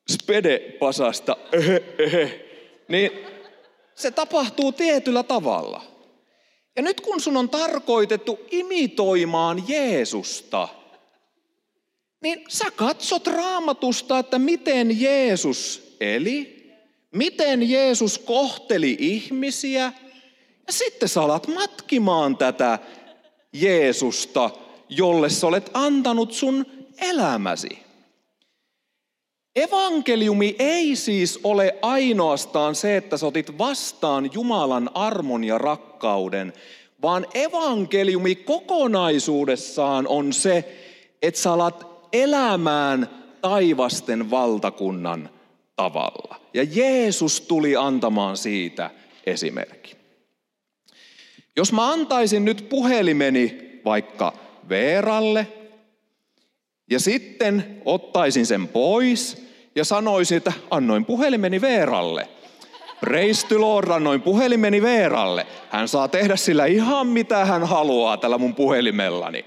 spedepasasta, 0.10 1.38
niin 2.88 3.12
se 3.96 4.12
tapahtuu 4.12 4.72
tietyllä 4.72 5.24
tavalla– 5.24 5.84
ja 6.75 6.82
nyt 6.82 7.01
kun 7.01 7.22
sun 7.22 7.38
on 7.38 7.50
tarkoitettu 7.50 8.39
imitoimaan 8.51 9.63
Jeesusta, 9.67 10.67
niin 12.22 12.46
sä 12.48 12.65
katsot 12.75 13.27
raamatusta, 13.27 14.20
että 14.20 14.39
miten 14.39 15.01
Jeesus 15.01 15.96
eli, 16.00 16.65
miten 17.12 17.70
Jeesus 17.70 18.17
kohteli 18.17 18.98
ihmisiä, 19.00 19.94
ja 20.67 20.74
sitten 20.74 21.10
sä 21.10 21.22
alat 21.22 21.48
matkimaan 21.48 22.38
tätä 22.38 22.79
Jeesusta, 23.53 24.50
jolle 24.89 25.29
sä 25.29 25.48
olet 25.48 25.70
antanut 25.74 26.34
sun 26.34 26.65
elämäsi. 27.01 27.85
Evankeliumi 29.55 30.55
ei 30.59 30.95
siis 30.95 31.39
ole 31.43 31.75
ainoastaan 31.81 32.75
se, 32.75 32.97
että 32.97 33.17
sä 33.17 33.27
otit 33.27 33.57
vastaan 33.57 34.29
Jumalan 34.33 34.89
armon 34.93 35.43
ja 35.43 35.57
rakkauden, 35.57 36.53
vaan 37.01 37.25
evankeliumi 37.33 38.35
kokonaisuudessaan 38.35 40.07
on 40.07 40.33
se, 40.33 40.75
että 41.21 41.41
sä 41.41 41.51
alat 41.51 41.88
elämään 42.13 43.09
taivasten 43.41 44.31
valtakunnan 44.31 45.29
tavalla. 45.75 46.35
Ja 46.53 46.63
Jeesus 46.63 47.41
tuli 47.41 47.75
antamaan 47.75 48.38
siitä 48.38 48.91
esimerkki. 49.25 49.95
Jos 51.55 51.74
mä 51.74 51.91
antaisin 51.91 52.45
nyt 52.45 52.69
puhelimeni 52.69 53.57
vaikka 53.85 54.33
Veeralle 54.69 55.47
ja 56.89 57.00
sitten 57.00 57.81
ottaisin 57.85 58.45
sen 58.45 58.67
pois 58.67 59.45
ja 59.75 59.86
sanoisin, 59.86 60.38
että 60.38 60.53
annoin 60.72 61.05
puhelimeni 61.05 61.62
Veeralle. 61.62 62.27
The 63.48 63.58
Lord, 63.58 63.89
annoin 63.89 64.22
puhelimeni 64.22 64.82
Veeralle. 64.82 65.48
Hän 65.70 65.88
saa 65.88 66.08
tehdä 66.08 66.36
sillä 66.36 66.65
ihan 66.65 67.08
mitä 67.08 67.46
hän 67.46 67.63
haluaa 67.63 68.17
tällä 68.17 68.38
mun 68.38 68.55
puhelimellani. 68.55 69.46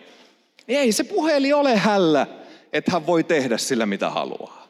Ei 0.68 0.92
se 0.92 1.04
puheli 1.04 1.52
ole 1.52 1.76
hällä, 1.76 2.26
että 2.72 2.92
hän 2.92 3.06
voi 3.06 3.24
tehdä 3.24 3.58
sillä 3.58 3.86
mitä 3.86 4.10
haluaa. 4.10 4.68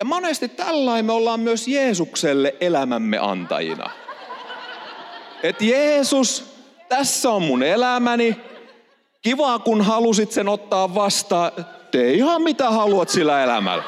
Ja 0.00 0.04
monesti 0.04 0.48
tällainen 0.48 1.04
me 1.04 1.12
ollaan 1.12 1.40
myös 1.40 1.68
Jeesukselle 1.68 2.54
elämämme 2.60 3.18
antajina. 3.18 3.90
Että 5.42 5.64
Jeesus, 5.64 6.44
tässä 6.88 7.30
on 7.30 7.42
mun 7.42 7.62
elämäni. 7.62 8.36
Kiva, 9.22 9.58
kun 9.58 9.82
halusit 9.82 10.32
sen 10.32 10.48
ottaa 10.48 10.94
vastaan 10.94 11.52
tee 11.90 12.12
ihan 12.12 12.42
mitä 12.42 12.70
haluat 12.70 13.08
sillä 13.08 13.42
elämällä. 13.42 13.84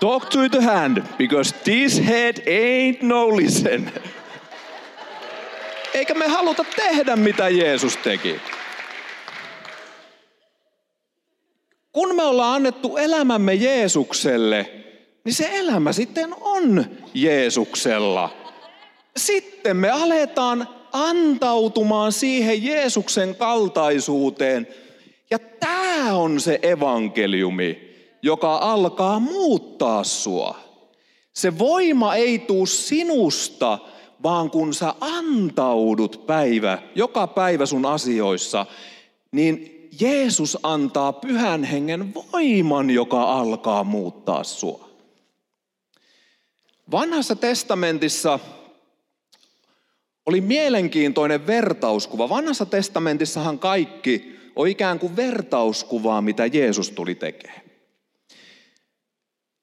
Talk 0.00 0.24
to 0.24 0.48
the 0.50 0.60
hand, 0.60 1.02
because 1.18 1.54
this 1.64 2.06
head 2.06 2.36
ain't 2.36 3.02
no 3.02 3.36
listen. 3.36 3.92
Eikä 5.94 6.14
me 6.14 6.28
haluta 6.28 6.64
tehdä 6.76 7.16
mitä 7.16 7.48
Jeesus 7.48 7.96
teki. 7.96 8.40
Kun 11.92 12.16
me 12.16 12.22
ollaan 12.22 12.54
annettu 12.54 12.96
elämämme 12.96 13.54
Jeesukselle, 13.54 14.70
niin 15.24 15.34
se 15.34 15.50
elämä 15.52 15.92
sitten 15.92 16.34
on 16.40 16.86
Jeesuksella. 17.14 18.30
Sitten 19.16 19.76
me 19.76 19.90
aletaan 19.90 20.68
antautumaan 20.92 22.12
siihen 22.12 22.64
Jeesuksen 22.64 23.34
kaltaisuuteen– 23.34 24.66
ja 25.30 25.38
on 26.12 26.40
se 26.40 26.58
evankeliumi, 26.62 27.90
joka 28.22 28.56
alkaa 28.56 29.20
muuttaa 29.20 30.04
sua. 30.04 30.58
Se 31.32 31.58
voima 31.58 32.14
ei 32.14 32.38
tuu 32.38 32.66
sinusta, 32.66 33.78
vaan 34.22 34.50
kun 34.50 34.74
sä 34.74 34.94
antaudut 35.00 36.26
päivä, 36.26 36.78
joka 36.94 37.26
päivä 37.26 37.66
sun 37.66 37.86
asioissa, 37.86 38.66
niin 39.32 39.80
Jeesus 40.00 40.58
antaa 40.62 41.12
pyhän 41.12 41.64
hengen 41.64 42.14
voiman, 42.14 42.90
joka 42.90 43.22
alkaa 43.22 43.84
muuttaa 43.84 44.44
sua. 44.44 44.88
Vanhassa 46.90 47.36
testamentissa 47.36 48.38
oli 50.26 50.40
mielenkiintoinen 50.40 51.46
vertauskuva. 51.46 52.28
Vanhassa 52.28 52.66
testamentissahan 52.66 53.58
kaikki 53.58 54.39
on 54.56 54.68
ikään 54.68 54.98
kuin 54.98 55.16
vertauskuvaa, 55.16 56.22
mitä 56.22 56.46
Jeesus 56.46 56.90
tuli 56.90 57.14
tekemään. 57.14 57.62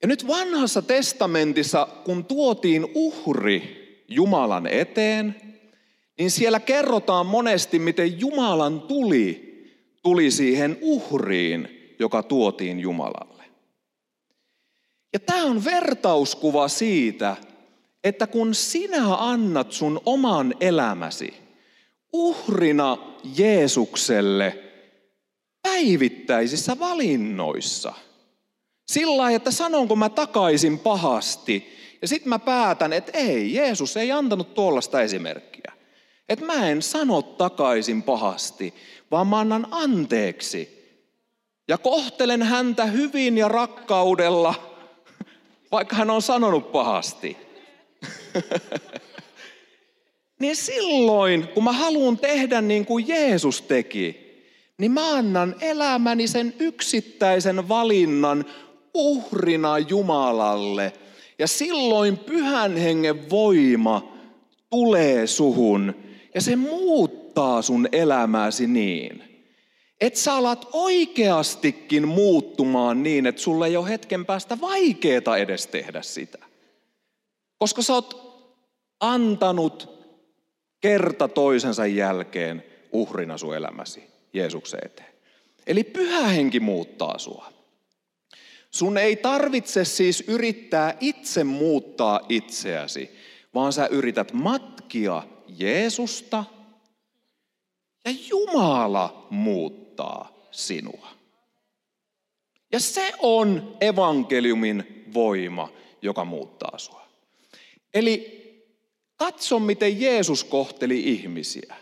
Ja 0.02 0.08
nyt 0.08 0.28
vanhassa 0.28 0.82
testamentissa, 0.82 1.88
kun 2.06 2.26
tuotiin 2.26 2.88
uhri 2.94 3.78
Jumalan 4.08 4.68
eteen, 4.68 5.36
niin 6.18 6.32
siellä 6.32 6.60
kerrotaan 6.60 7.26
monesti, 7.26 7.80
miten 7.80 8.20
Jumalan 8.20 8.82
tuli 8.82 9.48
tuli 10.08 10.32
siihen 10.32 10.78
uhriin, 10.82 11.68
joka 12.00 12.24
tuotiin 12.24 12.80
Jumalalle. 12.80 13.44
Ja 15.14 15.20
tämä 15.20 15.44
on 15.44 15.66
vertauskuva 15.66 16.68
siitä, 16.68 17.36
että 18.04 18.28
kun 18.28 18.56
sinä 18.56 19.16
annat 19.16 19.72
sun 19.72 20.02
oman 20.06 20.56
elämäsi 20.60 21.34
uhrina 22.14 22.98
Jeesukselle 23.38 24.64
päivittäisissä 25.68 26.80
valinnoissa, 26.80 27.94
sillä 28.88 29.32
että 29.32 29.52
sanonko 29.52 29.96
mä 29.96 30.10
takaisin 30.10 30.80
pahasti, 30.80 31.78
ja 32.02 32.08
sitten 32.08 32.30
mä 32.30 32.40
päätän, 32.40 32.94
että 32.94 33.18
ei, 33.18 33.54
Jeesus 33.54 33.98
ei 33.98 34.12
antanut 34.12 34.54
tuollaista 34.54 35.02
esimerkkiä. 35.02 35.72
Että 36.30 36.46
mä 36.46 36.70
en 36.70 36.82
sano 36.82 37.22
takaisin 37.22 38.04
pahasti, 38.04 38.74
vaan 39.12 39.28
mä 39.28 39.40
annan 39.40 39.68
anteeksi. 39.72 40.78
Ja 41.68 41.78
kohtelen 41.78 42.44
häntä 42.44 42.86
hyvin 42.86 43.38
ja 43.38 43.48
rakkaudella, 43.48 44.54
vaikka 45.72 45.96
hän 45.96 46.10
on 46.10 46.22
sanonut 46.22 46.72
pahasti. 46.72 47.38
niin 50.42 50.56
silloin, 50.56 51.48
kun 51.48 51.64
mä 51.64 51.72
haluan 51.72 52.18
tehdä 52.18 52.62
niin 52.62 52.86
kuin 52.86 53.08
Jeesus 53.08 53.62
teki, 53.62 54.27
niin 54.78 54.92
mä 54.92 55.16
annan 55.16 55.56
elämäni 55.62 56.28
sen 56.28 56.54
yksittäisen 56.60 57.70
valinnan 57.70 58.46
uhrina 58.94 59.80
Jumalalle. 59.80 60.94
Ja 61.40 61.48
silloin 61.48 62.18
pyhän 62.18 62.78
hengen 62.78 63.30
voima 63.30 64.14
tulee 64.70 65.28
suhun 65.28 65.96
ja 66.36 66.42
se 66.42 66.56
muuttaa 66.56 67.62
sun 67.62 67.88
elämääsi 67.92 68.68
niin, 68.68 69.24
että 70.02 70.20
sä 70.20 70.34
alat 70.34 70.68
oikeastikin 70.74 72.08
muuttumaan 72.08 73.04
niin, 73.04 73.26
että 73.26 73.42
sulle 73.42 73.68
ei 73.68 73.78
ole 73.78 73.90
hetken 73.90 74.26
päästä 74.26 74.62
vaikeeta 74.62 75.38
edes 75.38 75.68
tehdä 75.68 76.02
sitä. 76.02 76.38
Koska 77.58 77.82
sä 77.82 77.94
oot 77.94 78.28
antanut 79.00 79.90
kerta 80.82 81.28
toisensa 81.28 81.86
jälkeen 81.86 82.64
uhrina 82.92 83.38
sun 83.38 83.56
elämäsi 83.56 84.17
Jeesuksen 84.34 84.80
eteen. 84.86 85.14
Eli 85.68 85.84
pyhä 85.84 86.28
henki 86.28 86.60
muuttaa 86.60 87.18
sua. 87.18 87.54
Sun 88.72 88.98
ei 88.98 89.16
tarvitse 89.16 89.86
siis 89.86 90.24
yrittää 90.28 90.98
itse 91.00 91.44
muuttaa 91.44 92.20
itseäsi, 92.30 93.12
vaan 93.54 93.74
sä 93.74 93.88
yrität 93.88 94.34
matkia 94.34 95.24
Jeesusta 95.48 96.44
ja 98.06 98.12
Jumala 98.30 99.28
muuttaa 99.30 100.48
sinua. 100.52 101.08
Ja 102.72 102.80
se 102.80 103.14
on 103.20 103.78
evankeliumin 103.82 105.06
voima, 105.14 105.70
joka 106.02 106.26
muuttaa 106.26 106.78
sua. 106.78 107.08
Eli 107.94 108.38
katso, 109.16 109.60
miten 109.60 110.02
Jeesus 110.02 110.44
kohteli 110.44 111.00
ihmisiä 111.00 111.76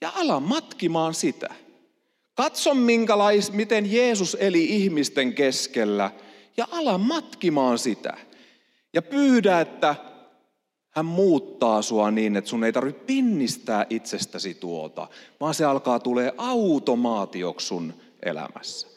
ja 0.00 0.12
ala 0.14 0.40
matkimaan 0.40 1.14
sitä. 1.14 1.54
Katso, 2.38 2.74
minkälais, 2.74 3.52
miten 3.52 3.92
Jeesus 3.92 4.36
eli 4.40 4.64
ihmisten 4.64 5.34
keskellä 5.34 6.10
ja 6.56 6.68
ala 6.70 6.98
matkimaan 6.98 7.78
sitä. 7.78 8.16
Ja 8.92 9.02
pyydä, 9.02 9.60
että 9.60 9.94
hän 10.90 11.04
muuttaa 11.04 11.82
sua 11.82 12.10
niin, 12.10 12.36
että 12.36 12.50
sun 12.50 12.64
ei 12.64 12.72
tarvitse 12.72 13.00
pinnistää 13.06 13.86
itsestäsi 13.90 14.54
tuota, 14.54 15.08
vaan 15.40 15.54
se 15.54 15.64
alkaa 15.64 15.98
tulee 15.98 16.32
automaatioksi 16.36 17.66
sun 17.66 17.94
elämässä. 18.22 18.88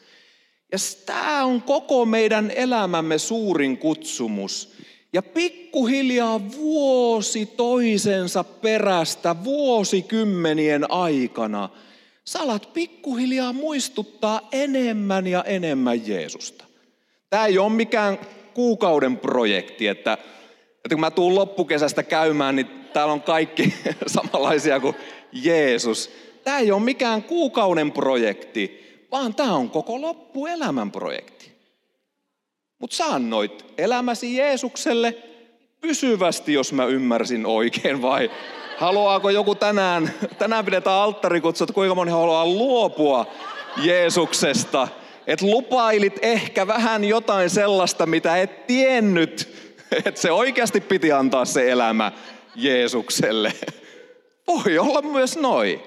Ja 0.72 0.78
tämä 1.06 1.44
on 1.44 1.62
koko 1.62 2.04
meidän 2.04 2.50
elämämme 2.50 3.18
suurin 3.18 3.78
kutsumus. 3.78 4.72
Ja 5.12 5.22
pikkuhiljaa 5.22 6.40
vuosi 6.56 7.46
toisensa 7.46 8.44
perästä, 8.44 9.44
vuosikymmenien 9.44 10.90
aikana, 10.90 11.68
salat 12.24 12.72
pikkuhiljaa 12.72 13.52
muistuttaa 13.52 14.48
enemmän 14.52 15.26
ja 15.26 15.44
enemmän 15.44 16.08
Jeesusta. 16.08 16.64
Tämä 17.30 17.46
ei 17.46 17.58
ole 17.58 17.72
mikään 17.72 18.18
kuukauden 18.54 19.18
projekti, 19.18 19.88
että 19.88 20.18
että 20.84 20.94
kun 20.94 21.00
mä 21.00 21.10
tuun 21.10 21.34
loppukesästä 21.34 22.02
käymään, 22.02 22.56
niin 22.56 22.66
täällä 22.92 23.12
on 23.12 23.22
kaikki 23.22 23.74
samanlaisia 24.06 24.80
kuin 24.80 24.96
Jeesus. 25.32 26.10
Tämä 26.44 26.58
ei 26.58 26.72
ole 26.72 26.82
mikään 26.82 27.22
kuukauden 27.22 27.92
projekti, 27.92 28.82
vaan 29.10 29.34
tämä 29.34 29.54
on 29.54 29.70
koko 29.70 30.00
loppuelämän 30.00 30.90
projekti. 30.90 31.52
Mutta 32.78 32.96
sä 32.96 33.06
annoit 33.06 33.64
elämäsi 33.78 34.36
Jeesukselle 34.36 35.16
pysyvästi, 35.80 36.52
jos 36.52 36.72
mä 36.72 36.84
ymmärsin 36.84 37.46
oikein, 37.46 38.02
vai 38.02 38.30
haluaako 38.82 39.30
joku 39.30 39.54
tänään, 39.54 40.14
tänään 40.38 40.64
pidetään 40.64 40.96
alttarikutsut, 40.96 41.70
kuinka 41.70 41.94
moni 41.94 42.10
haluaa 42.10 42.46
luopua 42.46 43.26
Jeesuksesta, 43.76 44.88
että 45.26 45.46
lupailit 45.46 46.18
ehkä 46.22 46.66
vähän 46.66 47.04
jotain 47.04 47.50
sellaista, 47.50 48.06
mitä 48.06 48.36
et 48.36 48.66
tiennyt, 48.66 49.48
että 50.06 50.20
se 50.20 50.32
oikeasti 50.32 50.80
piti 50.80 51.12
antaa 51.12 51.44
se 51.44 51.70
elämä 51.70 52.12
Jeesukselle. 52.56 53.52
Voi 54.46 54.78
olla 54.78 55.02
myös 55.02 55.36
noin. 55.36 55.82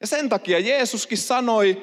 Ja 0.00 0.06
sen 0.06 0.28
takia 0.28 0.58
Jeesuskin 0.58 1.18
sanoi 1.18 1.82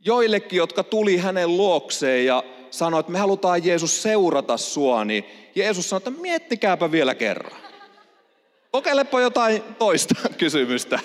joillekin, 0.00 0.56
jotka 0.56 0.84
tuli 0.84 1.16
hänen 1.16 1.56
luokseen 1.56 2.26
ja 2.26 2.44
sanoi, 2.70 3.00
että 3.00 3.12
me 3.12 3.18
halutaan 3.18 3.64
Jeesus 3.64 4.02
seurata 4.02 4.56
sua, 4.56 5.04
niin 5.04 5.24
Jeesus 5.54 5.90
sanoi, 5.90 5.98
että 5.98 6.22
miettikääpä 6.22 6.90
vielä 6.90 7.14
kerran. 7.14 7.67
Kokeilepa 8.70 9.20
jotain 9.20 9.62
toista 9.78 10.14
kysymystä. 10.38 11.00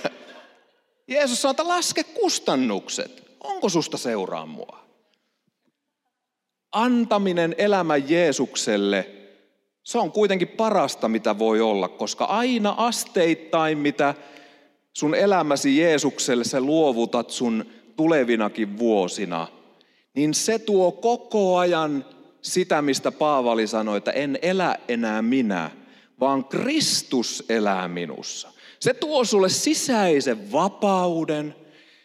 Jeesus 1.07 1.41
sanoi, 1.41 1.51
että 1.51 1.67
laske 1.67 2.03
kustannukset. 2.03 3.23
Onko 3.39 3.69
susta 3.69 3.97
seuraa 3.97 4.45
mua? 4.45 4.83
Antaminen 6.71 7.55
elämä 7.57 7.97
Jeesukselle– 7.97 9.09
se 9.83 9.97
on 9.97 10.11
kuitenkin 10.11 10.47
parasta, 10.47 11.07
mitä 11.07 11.39
voi 11.39 11.61
olla, 11.61 11.87
koska 11.87 12.25
aina 12.25 12.75
asteittain, 12.77 13.77
mitä 13.77 14.15
sun 14.93 15.15
elämäsi 15.15 15.77
Jeesukselle 15.77 16.43
sä 16.43 16.61
luovutat 16.61 17.29
sun 17.29 17.65
tulevinakin 17.95 18.77
vuosina, 18.77 19.47
niin 20.15 20.33
se 20.33 20.59
tuo 20.59 20.91
koko 20.91 21.57
ajan 21.57 22.05
sitä, 22.41 22.81
mistä 22.81 23.11
Paavali 23.11 23.67
sanoi, 23.67 23.97
että 23.97 24.11
en 24.11 24.39
elä 24.41 24.77
enää 24.87 25.21
minä, 25.21 25.71
vaan 26.19 26.45
Kristus 26.45 27.43
elää 27.49 27.87
minussa. 27.87 28.51
Se 28.79 28.93
tuo 28.93 29.25
sulle 29.25 29.49
sisäisen 29.49 30.51
vapauden. 30.51 31.55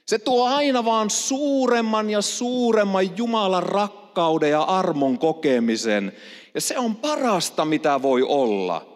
Se 0.06 0.18
tuo 0.18 0.48
aina 0.48 0.84
vaan 0.84 1.10
suuremman 1.10 2.10
ja 2.10 2.22
suuremman 2.22 3.18
Jumalan 3.18 3.62
rakkauden 3.62 4.50
ja 4.50 4.62
armon 4.62 5.18
kokemisen. 5.18 6.12
Ja 6.54 6.60
se 6.60 6.78
on 6.78 6.96
parasta, 6.96 7.64
mitä 7.64 8.02
voi 8.02 8.22
olla, 8.22 8.86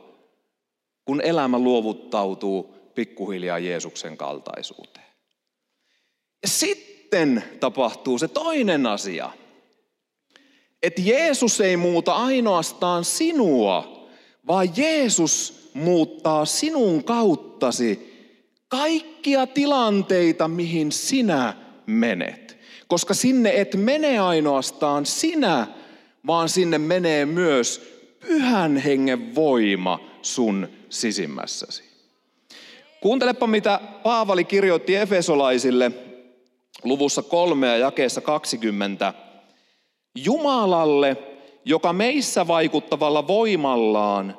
kun 1.05 1.21
elämä 1.21 1.59
luovuttautuu 1.59 2.75
pikkuhiljaa 2.95 3.59
Jeesuksen 3.59 4.17
kaltaisuuteen. 4.17 5.07
Ja 6.43 6.49
sitten 6.49 7.45
tapahtuu 7.61 8.19
se 8.19 8.29
toinen 8.29 8.87
asia, 8.87 9.31
että 10.83 11.03
Jeesus 11.05 11.61
ei 11.61 11.77
muuta 11.77 12.15
ainoastaan 12.15 13.05
sinua, 13.05 13.92
vaan 14.47 14.69
Jeesus 14.77 15.69
muuttaa 15.75 16.45
sinun 16.45 17.05
kauttasi 17.05 18.13
kaikkia 18.69 19.47
tilanteita, 19.47 20.49
mihin 20.49 20.93
sinä 20.93 21.55
menet. 21.87 22.59
Koska 22.89 23.15
sinne 23.15 23.61
et 23.61 23.75
mene 23.75 24.19
ainoastaan 24.19 25.07
sinä, 25.07 25.67
vaan 26.27 26.49
sinne 26.49 26.79
menee 26.79 27.27
myös 27.27 27.93
pyhän 28.21 28.77
hengen 28.77 29.35
voima 29.35 30.01
sun 30.23 30.69
sisimmässäsi. 30.89 31.83
Kuuntelepa, 33.01 33.47
mitä 33.47 33.81
Paavali 34.03 34.45
kirjoitti 34.45 34.97
Efesolaisille 34.97 35.93
luvussa 36.85 37.23
kolme 37.23 37.67
ja 37.67 37.77
jakeessa 37.77 38.21
20. 38.21 39.15
Jumalalle, 40.15 41.17
joka 41.65 41.93
meissä 41.93 42.47
vaikuttavalla 42.47 43.27
voimallaan 43.27 44.39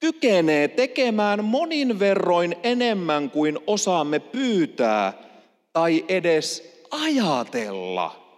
kykenee 0.00 0.68
tekemään 0.68 1.44
monin 1.44 1.98
verroin 1.98 2.56
enemmän 2.62 3.30
kuin 3.30 3.58
osaamme 3.66 4.18
pyytää 4.18 5.12
tai 5.72 6.04
edes 6.08 6.78
ajatella. 6.90 8.28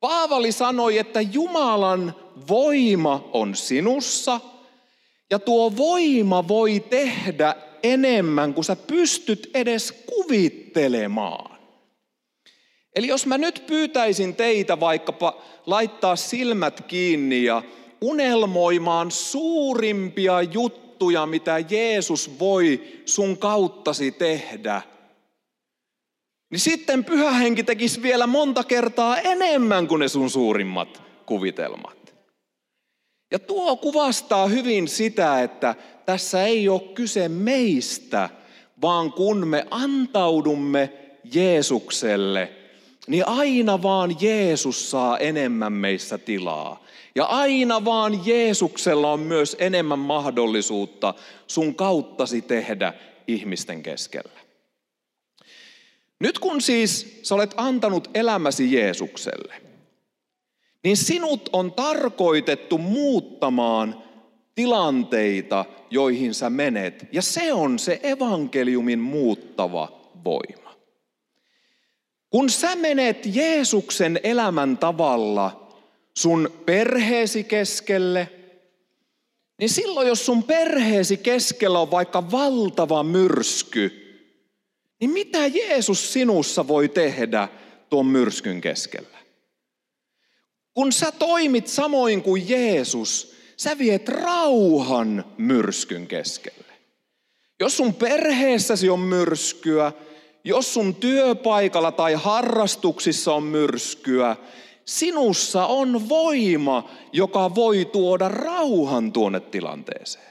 Paavali 0.00 0.52
sanoi, 0.52 0.98
että 0.98 1.20
Jumalan 1.20 2.14
voima 2.48 3.28
on 3.32 3.54
sinussa 3.54 4.40
ja 5.30 5.38
tuo 5.38 5.76
voima 5.76 6.48
voi 6.48 6.84
tehdä 6.90 7.54
enemmän 7.82 8.54
kuin 8.54 8.64
sä 8.64 8.76
pystyt 8.76 9.50
edes 9.54 9.92
kuvittelemaan. 9.92 11.49
Eli 12.96 13.06
jos 13.06 13.26
mä 13.26 13.38
nyt 13.38 13.64
pyytäisin 13.66 14.36
teitä 14.36 14.80
vaikkapa 14.80 15.42
laittaa 15.66 16.16
silmät 16.16 16.80
kiinni 16.80 17.44
ja 17.44 17.62
unelmoimaan 18.00 19.10
suurimpia 19.10 20.42
juttuja, 20.42 21.26
mitä 21.26 21.58
Jeesus 21.70 22.38
voi 22.38 22.82
sun 23.06 23.38
kauttasi 23.38 24.12
tehdä, 24.12 24.82
niin 26.50 26.60
sitten 26.60 27.04
pyhä 27.04 27.30
henki 27.30 27.62
tekisi 27.62 28.02
vielä 28.02 28.26
monta 28.26 28.64
kertaa 28.64 29.18
enemmän 29.18 29.88
kuin 29.88 29.98
ne 29.98 30.08
sun 30.08 30.30
suurimmat 30.30 31.02
kuvitelmat. 31.26 32.14
Ja 33.30 33.38
tuo 33.38 33.76
kuvastaa 33.76 34.46
hyvin 34.46 34.88
sitä, 34.88 35.42
että 35.42 35.74
tässä 36.06 36.44
ei 36.44 36.68
ole 36.68 36.80
kyse 36.80 37.28
meistä, 37.28 38.28
vaan 38.82 39.12
kun 39.12 39.46
me 39.46 39.66
antaudumme 39.70 40.92
Jeesukselle, 41.34 42.59
niin 43.06 43.28
aina 43.28 43.82
vaan 43.82 44.16
Jeesus 44.20 44.90
saa 44.90 45.18
enemmän 45.18 45.72
meissä 45.72 46.18
tilaa. 46.18 46.84
Ja 47.14 47.24
aina 47.24 47.84
vaan 47.84 48.26
Jeesuksella 48.26 49.12
on 49.12 49.20
myös 49.20 49.56
enemmän 49.58 49.98
mahdollisuutta 49.98 51.14
sun 51.46 51.74
kauttasi 51.74 52.42
tehdä 52.42 52.92
ihmisten 53.26 53.82
keskellä. 53.82 54.40
Nyt 56.20 56.38
kun 56.38 56.60
siis 56.60 57.20
sä 57.22 57.34
olet 57.34 57.54
antanut 57.56 58.10
elämäsi 58.14 58.72
Jeesukselle, 58.72 59.54
niin 60.84 60.96
sinut 60.96 61.50
on 61.52 61.72
tarkoitettu 61.72 62.78
muuttamaan 62.78 64.02
tilanteita, 64.54 65.64
joihin 65.90 66.34
sä 66.34 66.50
menet. 66.50 67.08
Ja 67.12 67.22
se 67.22 67.52
on 67.52 67.78
se 67.78 68.00
evankeliumin 68.02 68.98
muuttava 68.98 69.92
voima. 70.24 70.69
Kun 72.30 72.50
sä 72.50 72.76
menet 72.76 73.26
Jeesuksen 73.26 74.20
elämän 74.22 74.78
tavalla 74.78 75.74
sun 76.16 76.52
perheesi 76.66 77.44
keskelle, 77.44 78.28
niin 79.58 79.70
silloin 79.70 80.08
jos 80.08 80.26
sun 80.26 80.42
perheesi 80.42 81.16
keskellä 81.16 81.78
on 81.78 81.90
vaikka 81.90 82.30
valtava 82.30 83.02
myrsky, 83.02 84.00
niin 85.00 85.10
mitä 85.10 85.46
Jeesus 85.46 86.12
sinussa 86.12 86.68
voi 86.68 86.88
tehdä 86.88 87.48
tuon 87.90 88.06
myrskyn 88.06 88.60
keskellä? 88.60 89.18
Kun 90.74 90.92
sä 90.92 91.12
toimit 91.12 91.66
samoin 91.66 92.22
kuin 92.22 92.48
Jeesus, 92.48 93.34
sä 93.56 93.78
viet 93.78 94.08
rauhan 94.08 95.24
myrskyn 95.38 96.06
keskelle. 96.06 96.72
Jos 97.60 97.76
sun 97.76 97.94
perheessäsi 97.94 98.88
on 98.88 99.00
myrskyä, 99.00 99.92
jos 100.44 100.74
sun 100.74 100.94
työpaikalla 100.94 101.92
tai 101.92 102.14
harrastuksissa 102.14 103.34
on 103.34 103.42
myrskyä, 103.42 104.36
sinussa 104.84 105.66
on 105.66 106.08
voima, 106.08 106.90
joka 107.12 107.54
voi 107.54 107.84
tuoda 107.84 108.28
rauhan 108.28 109.12
tuonne 109.12 109.40
tilanteeseen. 109.40 110.30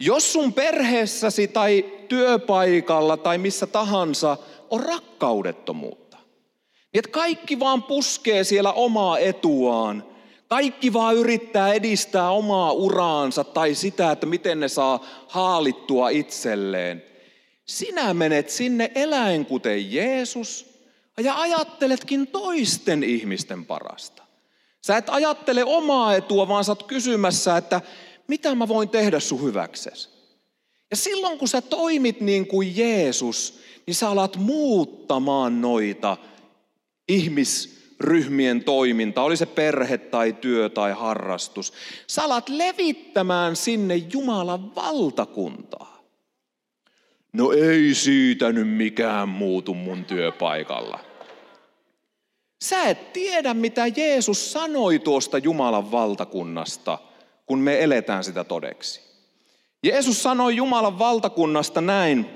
Jos 0.00 0.32
sun 0.32 0.52
perheessäsi 0.52 1.48
tai 1.48 1.84
työpaikalla 2.08 3.16
tai 3.16 3.38
missä 3.38 3.66
tahansa 3.66 4.36
on 4.70 4.80
rakkaudettomuutta, 4.80 6.16
niin 6.16 6.98
että 6.98 7.10
kaikki 7.10 7.58
vaan 7.58 7.82
puskee 7.82 8.44
siellä 8.44 8.72
omaa 8.72 9.18
etuaan, 9.18 10.04
kaikki 10.48 10.92
vaan 10.92 11.16
yrittää 11.16 11.72
edistää 11.72 12.30
omaa 12.30 12.72
uraansa 12.72 13.44
tai 13.44 13.74
sitä, 13.74 14.10
että 14.10 14.26
miten 14.26 14.60
ne 14.60 14.68
saa 14.68 15.04
haalittua 15.28 16.08
itselleen. 16.08 17.13
Sinä 17.66 18.14
menet 18.14 18.50
sinne 18.50 18.92
eläin 18.94 19.46
kuten 19.46 19.92
Jeesus 19.92 20.66
ja 21.20 21.40
ajatteletkin 21.40 22.26
toisten 22.26 23.02
ihmisten 23.02 23.66
parasta. 23.66 24.22
Sä 24.86 24.96
et 24.96 25.08
ajattele 25.08 25.64
omaa 25.64 26.14
etua, 26.14 26.48
vaan 26.48 26.64
sä 26.64 26.72
oot 26.72 26.82
kysymässä, 26.82 27.56
että 27.56 27.80
mitä 28.28 28.54
mä 28.54 28.68
voin 28.68 28.88
tehdä 28.88 29.20
sun 29.20 29.42
hyväksesi. 29.42 30.08
Ja 30.90 30.96
silloin 30.96 31.38
kun 31.38 31.48
sä 31.48 31.60
toimit 31.60 32.20
niin 32.20 32.46
kuin 32.46 32.76
Jeesus, 32.76 33.58
niin 33.86 33.94
sä 33.94 34.08
alat 34.08 34.36
muuttamaan 34.36 35.60
noita 35.60 36.16
ihmisryhmien 37.08 38.64
toiminta, 38.64 39.22
oli 39.22 39.36
se 39.36 39.46
perhe 39.46 39.98
tai 39.98 40.32
työ 40.32 40.68
tai 40.68 40.92
harrastus. 40.92 41.72
Sä 42.06 42.24
alat 42.24 42.48
levittämään 42.48 43.56
sinne 43.56 43.96
Jumalan 43.96 44.74
valtakuntaa. 44.74 45.93
No 47.34 47.52
ei 47.52 47.94
siitä 47.94 48.52
nyt 48.52 48.68
mikään 48.68 49.28
muutu 49.28 49.74
mun 49.74 50.04
työpaikalla. 50.04 51.00
Sä 52.64 52.82
et 52.82 53.12
tiedä, 53.12 53.54
mitä 53.54 53.86
Jeesus 53.96 54.52
sanoi 54.52 54.98
tuosta 54.98 55.38
Jumalan 55.38 55.90
valtakunnasta– 55.90 56.98
kun 57.46 57.58
me 57.58 57.82
eletään 57.82 58.24
sitä 58.24 58.44
todeksi. 58.44 59.00
Jeesus 59.82 60.22
sanoi 60.22 60.56
Jumalan 60.56 60.98
valtakunnasta 60.98 61.80
näin, 61.80 62.26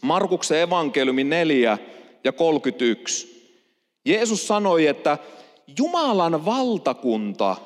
Markuksen 0.00 0.60
evankeliumi 0.60 1.24
4 1.24 1.78
ja 2.24 2.32
31. 2.32 3.32
Jeesus 4.04 4.46
sanoi, 4.46 4.86
että 4.86 5.18
Jumalan 5.78 6.44
valtakunta 6.44 7.56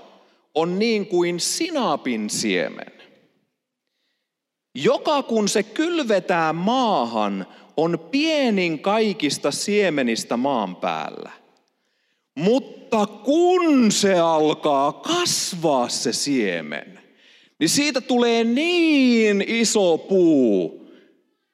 on 0.55 0.79
niin 0.79 1.07
kuin 1.07 1.41
sinapin 1.41 2.31
siemen, 2.31 2.93
joka 4.85 5.23
kun 5.23 5.49
se 5.49 5.63
kylvetään 5.63 6.57
maahan, 6.57 7.47
on 7.77 7.99
pienin 8.11 8.79
kaikista 8.79 9.51
siemenistä 9.51 10.37
maan 10.37 10.77
päällä– 10.77 11.31
mutta 12.37 13.07
kun 13.07 13.93
se 13.93 14.15
alkaa 14.15 14.93
kasvaa 14.93 15.89
se 15.89 16.13
siemen, 16.13 17.01
niin 17.59 17.69
siitä 17.69 18.01
tulee 18.01 18.45
niin 18.45 19.45
iso 19.47 19.99
puu, 19.99 20.87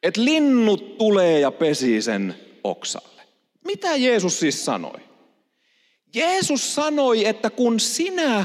että 0.03 0.25
linnut 0.25 0.99
tulee 0.99 1.41
ja 1.41 1.51
pesi 1.51 2.03
sen 2.03 2.35
oksalle. 2.65 3.23
Mitä 3.65 3.97
Jeesus 3.97 4.41
siis 4.41 4.65
sanoi? 4.65 5.01
Jeesus 6.15 6.75
sanoi, 6.75 7.27
että 7.27 7.51
kun 7.51 7.81
sinä 7.81 8.45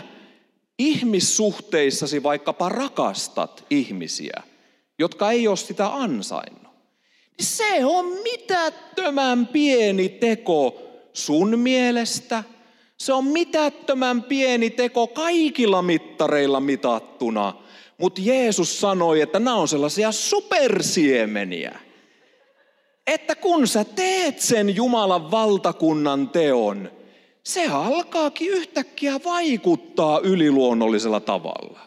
ihmissuhteissasi 0.79 2.23
vaikkapa 2.23 2.69
rakastat 2.69 3.65
ihmisiä, 3.69 4.43
jotka 4.99 5.31
ei 5.31 5.47
ole 5.47 5.57
sitä 5.57 5.87
ansainnut, 5.93 6.73
niin 7.37 7.45
se 7.45 7.85
on 7.85 8.05
mitättömän 8.05 9.47
pieni 9.47 10.09
teko 10.09 10.81
sun 11.13 11.59
mielestä 11.59 12.43
se 12.97 13.13
on 13.13 13.25
mitättömän 13.25 14.23
pieni 14.23 14.69
teko 14.69 15.07
kaikilla 15.07 15.81
mittareilla 15.81 16.59
mitattuna. 16.59 17.53
Mutta 17.97 18.21
Jeesus 18.23 18.79
sanoi, 18.79 19.21
että 19.21 19.39
nämä 19.39 19.55
on 19.55 19.67
sellaisia 19.67 20.11
supersiemeniä. 20.11 21.79
Että 23.07 23.35
kun 23.35 23.67
sä 23.67 23.83
teet 23.83 24.39
sen 24.39 24.75
Jumalan 24.75 25.31
valtakunnan 25.31 26.29
teon, 26.29 26.91
se 27.43 27.67
alkaakin 27.67 28.49
yhtäkkiä 28.49 29.19
vaikuttaa 29.25 30.19
yliluonnollisella 30.19 31.19
tavalla. 31.19 31.79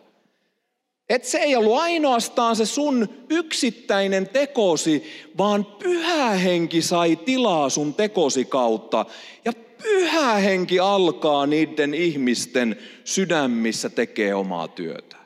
Et 1.11 1.25
se 1.25 1.39
ei 1.39 1.57
ollut 1.57 1.79
ainoastaan 1.79 2.57
se 2.57 2.67
sun 2.67 3.09
yksittäinen 3.31 4.29
tekosi, 4.29 5.05
vaan 5.39 5.65
pyhä 5.65 6.31
henki 6.31 6.83
sai 6.83 7.17
tilaa 7.17 7.69
sun 7.71 7.95
tekosi 7.95 8.45
kautta. 8.45 9.07
Ja 9.45 9.53
pyhä 9.83 10.35
henki 10.35 10.81
alkaa 10.81 11.47
niiden 11.47 11.95
ihmisten 11.95 12.77
sydämissä 13.05 13.89
tekee 13.89 14.35
omaa 14.35 14.69
työtä. 14.69 15.17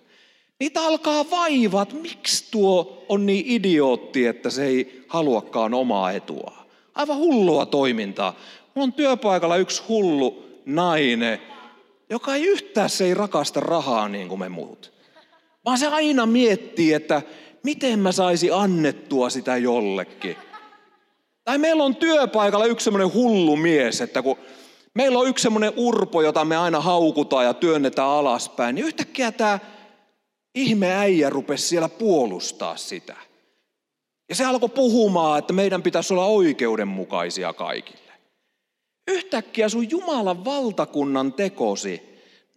Niitä 0.59 0.81
alkaa 0.81 1.31
vaivat, 1.31 1.93
miksi 2.03 2.45
tuo 2.51 3.05
on 3.09 3.27
niin 3.27 3.45
idiootti, 3.47 4.27
että 4.27 4.51
se 4.51 4.65
ei 4.65 5.05
haluakaan 5.09 5.75
omaa 5.75 6.13
etua. 6.13 6.53
Aivan 6.95 7.17
hullua 7.17 7.67
toimintaa. 7.67 8.37
Mulla 8.75 8.85
on 8.85 8.93
työpaikalla 8.93 9.57
yksi 9.57 9.83
hullu 9.89 10.45
nainen, 10.67 11.39
joka 12.11 12.35
ei 12.35 12.43
yhtään 12.43 12.91
se 12.91 13.05
ei 13.05 13.15
rakasta 13.15 13.61
rahaa 13.61 14.09
niin 14.09 14.29
kuin 14.29 14.39
me 14.39 14.49
muut. 14.49 14.94
Vaan 15.65 15.79
se 15.79 15.87
aina 15.87 16.27
miettii, 16.27 16.93
että 16.93 17.23
miten 17.63 17.99
mä 17.99 18.13
saisi 18.13 18.51
annettua 18.51 19.31
sitä 19.31 19.57
jollekin. 19.57 20.37
Tai 21.45 21.59
meillä 21.59 21.85
on 21.85 21.97
työpaikalla 21.97 22.67
yksi 22.67 22.85
semmoinen 22.85 23.15
hullu 23.15 23.57
mies, 23.57 24.01
että 24.01 24.23
kun 24.23 24.37
meillä 24.95 25.19
on 25.19 25.29
yksi 25.29 25.43
semmoinen 25.43 25.73
urpo, 25.77 26.23
jota 26.23 26.45
me 26.45 26.57
aina 26.57 26.81
haukutaan 26.81 27.45
ja 27.45 27.55
työnnetään 27.55 28.09
alaspäin, 28.09 28.75
niin 28.75 28.87
yhtäkkiä 28.87 29.33
tämä 29.33 29.59
ihme 30.55 30.95
äijä 30.95 31.31
rupesi 31.31 31.69
siellä 31.69 31.89
puolustaa 31.89 32.77
sitä. 32.77 33.17
Ja 34.29 34.35
se 34.35 34.45
alkoi 34.45 34.69
puhumaan, 34.69 35.39
että 35.39 35.53
meidän 35.53 35.83
pitäisi 35.83 36.15
olla 36.15 36.25
oikeudenmukaisia 36.25 37.53
kaikille. 37.53 38.13
Yhtäkkiä 39.09 39.69
sun 39.69 39.91
Jumalan 39.91 40.45
valtakunnan 40.45 41.33
tekosi, 41.33 42.14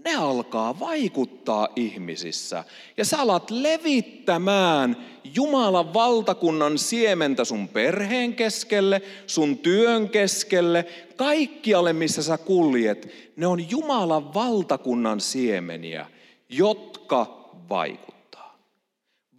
ne 0.08 0.15
alkaa 0.15 0.80
vaikuttaa 0.80 1.67
ihmisissä. 1.76 2.63
Ja 2.98 3.06
sä 3.06 3.20
alat 3.20 3.52
levittämään 3.52 4.98
Jumalan 5.36 5.93
valtakunnan 5.93 6.78
siementä 6.78 7.46
sun 7.46 7.67
perheen 7.67 8.34
keskelle, 8.34 9.02
sun 9.28 9.58
työn 9.58 10.10
keskelle, 10.10 10.86
kaikkialle 11.15 11.93
missä 11.93 12.24
sä 12.24 12.38
kuljet. 12.38 13.13
Ne 13.36 13.48
on 13.48 13.70
Jumalan 13.72 14.34
valtakunnan 14.34 15.22
siemeniä, 15.22 16.06
jotka 16.50 17.50
vaikuttaa. 17.70 18.58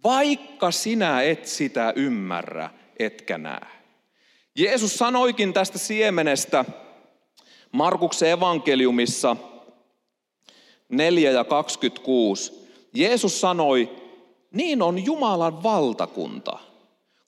Vaikka 0.03 0.71
sinä 0.71 1.21
et 1.21 1.45
sitä 1.45 1.93
ymmärrä, 1.95 2.69
etkä 2.99 3.37
näe. 3.37 3.67
Jeesus 4.55 4.95
sanoikin 4.95 5.53
tästä 5.53 5.77
siemenestä 5.77 6.65
Markuksen 7.71 8.29
evankeliumissa– 8.29 9.35
4 10.89 11.31
ja 11.31 11.43
26, 11.43 12.69
Jeesus 12.93 13.41
sanoi, 13.41 13.89
niin 14.51 14.81
on 14.81 15.05
Jumalan 15.05 15.63
valtakunta, 15.63 16.59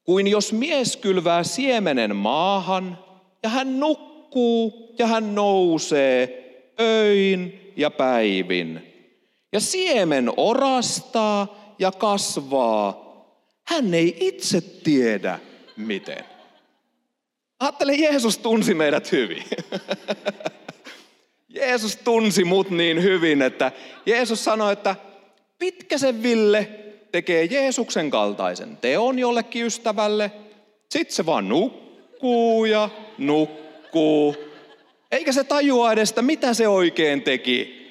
kuin 0.03 0.27
jos 0.27 0.53
mies 0.53 0.97
kylvää 0.97 1.43
siemenen 1.43 2.15
maahan 2.15 2.97
ja 3.43 3.49
hän 3.49 3.79
nukkuu 3.79 4.95
ja 4.99 5.07
hän 5.07 5.35
nousee 5.35 6.41
öin 6.79 7.73
ja 7.75 7.91
päivin. 7.91 8.87
Ja 9.53 9.59
siemen 9.59 10.31
orastaa 10.37 11.75
ja 11.79 11.91
kasvaa. 11.91 13.11
Hän 13.63 13.93
ei 13.93 14.17
itse 14.19 14.61
tiedä 14.61 15.39
miten. 15.77 16.25
Ajattele, 17.59 17.93
Jeesus 17.93 18.37
tunsi 18.37 18.73
meidät 18.73 19.11
hyvin. 19.11 19.43
Jeesus 21.53 21.95
tunsi 21.95 22.43
mut 22.43 22.69
niin 22.69 23.03
hyvin, 23.03 23.41
että 23.41 23.71
Jeesus 24.05 24.43
sanoi, 24.43 24.73
että 24.73 24.95
Pitkäsen 25.59 26.23
Ville 26.23 26.69
tekee 27.11 27.45
Jeesuksen 27.45 28.09
kaltaisen 28.09 28.77
teon 28.77 29.19
jollekin 29.19 29.65
ystävälle. 29.65 30.31
Sitten 30.89 31.15
se 31.15 31.25
vaan 31.25 31.49
nukkuu 31.49 32.65
ja 32.65 32.89
nukkuu. 33.17 34.35
Eikä 35.11 35.31
se 35.31 35.43
tajua 35.43 35.91
edes, 35.91 36.15
mitä 36.21 36.53
se 36.53 36.67
oikein 36.67 37.21
teki. 37.21 37.87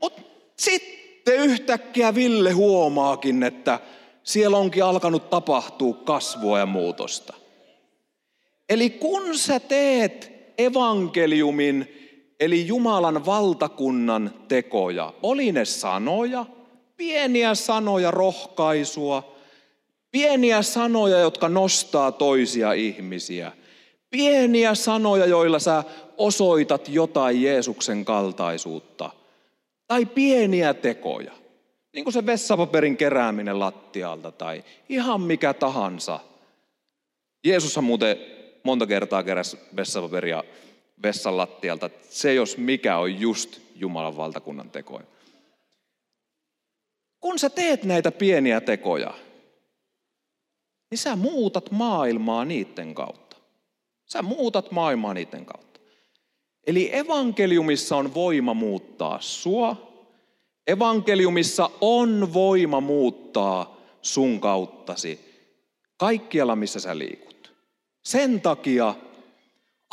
Mutta 0.00 0.22
sitten 0.56 1.36
yhtäkkiä 1.36 2.14
Ville 2.14 2.50
huomaakin, 2.50 3.42
että 3.42 3.80
siellä 4.22 4.56
onkin 4.56 4.84
alkanut 4.84 5.30
tapahtua 5.30 5.94
kasvua 5.94 6.58
ja 6.58 6.66
muutosta. 6.66 7.34
Eli 8.68 8.90
kun 8.90 9.38
sä 9.38 9.60
teet 9.60 10.32
evankeliumin 10.58 12.03
eli 12.40 12.66
Jumalan 12.66 13.26
valtakunnan 13.26 14.34
tekoja. 14.48 15.12
Oli 15.22 15.52
ne 15.52 15.64
sanoja, 15.64 16.46
pieniä 16.96 17.54
sanoja, 17.54 18.10
rohkaisua, 18.10 19.34
pieniä 20.10 20.62
sanoja, 20.62 21.18
jotka 21.18 21.48
nostaa 21.48 22.12
toisia 22.12 22.72
ihmisiä. 22.72 23.52
Pieniä 24.10 24.74
sanoja, 24.74 25.26
joilla 25.26 25.58
sä 25.58 25.84
osoitat 26.16 26.88
jotain 26.88 27.42
Jeesuksen 27.42 28.04
kaltaisuutta. 28.04 29.10
Tai 29.86 30.06
pieniä 30.06 30.74
tekoja, 30.74 31.32
niin 31.92 32.04
kuin 32.04 32.14
se 32.14 32.26
vessapaperin 32.26 32.96
kerääminen 32.96 33.60
lattialta 33.60 34.32
tai 34.32 34.64
ihan 34.88 35.20
mikä 35.20 35.54
tahansa. 35.54 36.20
Jeesushan 37.46 37.84
muuten 37.84 38.16
monta 38.62 38.86
kertaa 38.86 39.22
keräsi 39.22 39.58
vessapaperia 39.76 40.44
vessan 41.02 41.36
lattialta. 41.36 41.90
Se 42.10 42.34
jos 42.34 42.56
mikä 42.56 42.98
on 42.98 43.20
just 43.20 43.60
Jumalan 43.76 44.16
valtakunnan 44.16 44.70
tekoja. 44.70 45.06
Kun 47.20 47.38
sä 47.38 47.50
teet 47.50 47.84
näitä 47.84 48.12
pieniä 48.12 48.60
tekoja, 48.60 49.14
niin 50.90 50.98
sä 50.98 51.16
muutat 51.16 51.70
maailmaa 51.70 52.44
niiden 52.44 52.94
kautta. 52.94 53.36
Sä 54.06 54.22
muutat 54.22 54.70
maailmaa 54.70 55.14
niiden 55.14 55.46
kautta. 55.46 55.80
Eli 56.66 56.96
evankeliumissa 56.96 57.96
on 57.96 58.14
voima 58.14 58.54
muuttaa 58.54 59.20
sua. 59.20 59.94
Evankeliumissa 60.66 61.70
on 61.80 62.34
voima 62.34 62.80
muuttaa 62.80 63.80
sun 64.02 64.40
kauttasi 64.40 65.20
kaikkialla, 65.96 66.56
missä 66.56 66.80
sä 66.80 66.98
liikut. 66.98 67.52
Sen 68.04 68.40
takia 68.40 68.94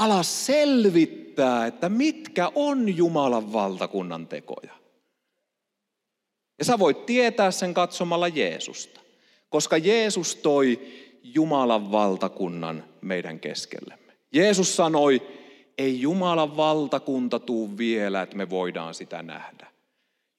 ala 0.03 0.23
selvittää, 0.23 1.65
että 1.65 1.89
mitkä 1.89 2.51
on 2.55 2.97
Jumalan 2.97 3.53
valtakunnan 3.53 4.27
tekoja. 4.27 4.73
Ja 6.59 6.65
sä 6.65 6.79
voit 6.79 7.05
tietää 7.05 7.51
sen 7.51 7.73
katsomalla 7.73 8.27
Jeesusta, 8.27 9.01
koska 9.49 9.77
Jeesus 9.77 10.35
toi 10.35 10.79
Jumalan 11.23 11.91
valtakunnan 11.91 12.83
meidän 13.01 13.39
keskellemme. 13.39 14.13
Jeesus 14.33 14.75
sanoi, 14.75 15.21
ei 15.77 16.01
Jumalan 16.01 16.57
valtakunta 16.57 17.39
tuu 17.39 17.77
vielä, 17.77 18.21
että 18.21 18.37
me 18.37 18.49
voidaan 18.49 18.93
sitä 18.93 19.23
nähdä. 19.23 19.67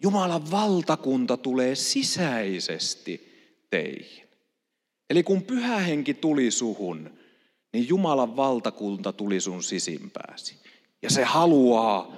Jumalan 0.02 0.50
valtakunta 0.50 1.36
tulee 1.36 1.74
sisäisesti 1.74 3.32
teihin. 3.70 4.28
Eli 5.10 5.22
kun 5.22 5.42
pyhä 5.42 5.78
henki 5.78 6.14
tuli 6.14 6.50
suhun, 6.50 7.21
niin 7.72 7.88
Jumalan 7.88 8.36
valtakunta 8.36 9.12
tuli 9.12 9.40
sun 9.40 9.62
sisimpääsi. 9.62 10.56
Ja 11.02 11.10
se 11.10 11.24
haluaa, 11.24 12.12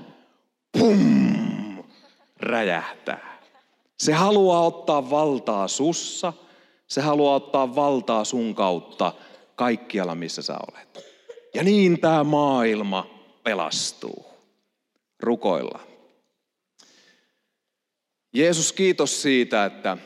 pum, 0.79 1.85
räjähtää. 2.37 3.43
Se 3.99 4.13
haluaa 4.13 4.67
ottaa 4.67 5.11
valtaa 5.11 5.69
sussa, 5.69 6.33
se 6.87 7.01
haluaa 7.01 7.35
ottaa 7.35 7.75
valtaa 7.75 8.25
sun 8.25 8.55
kautta 8.55 9.13
kaikkialla, 9.55 10.15
missä 10.15 10.43
sä 10.43 10.57
olet. 10.73 11.05
Ja 11.55 11.65
niin 11.65 12.01
tämä 12.01 12.25
maailma 12.25 13.07
pelastuu. 13.43 14.25
Rukoilla. 15.21 15.81
Jeesus, 18.33 18.73
kiitos 18.73 19.23
siitä, 19.23 19.65
että 19.65 19.97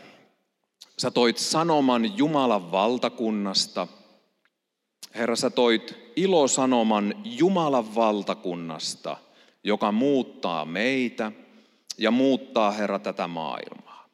sä 0.98 1.10
toit 1.10 1.38
sanoman 1.38 2.18
Jumalan 2.18 2.72
valtakunnasta– 2.72 3.86
Herra, 5.18 5.36
sä 5.36 5.50
toit 5.50 5.94
ilosanoman 6.16 7.14
Jumalan 7.24 7.94
valtakunnasta, 7.94 9.16
joka 9.64 9.92
muuttaa 9.92 10.64
meitä 10.64 11.32
ja 11.98 12.10
muuttaa, 12.10 12.70
Herra, 12.70 12.98
tätä 12.98 13.28
maailmaa. 13.28 14.08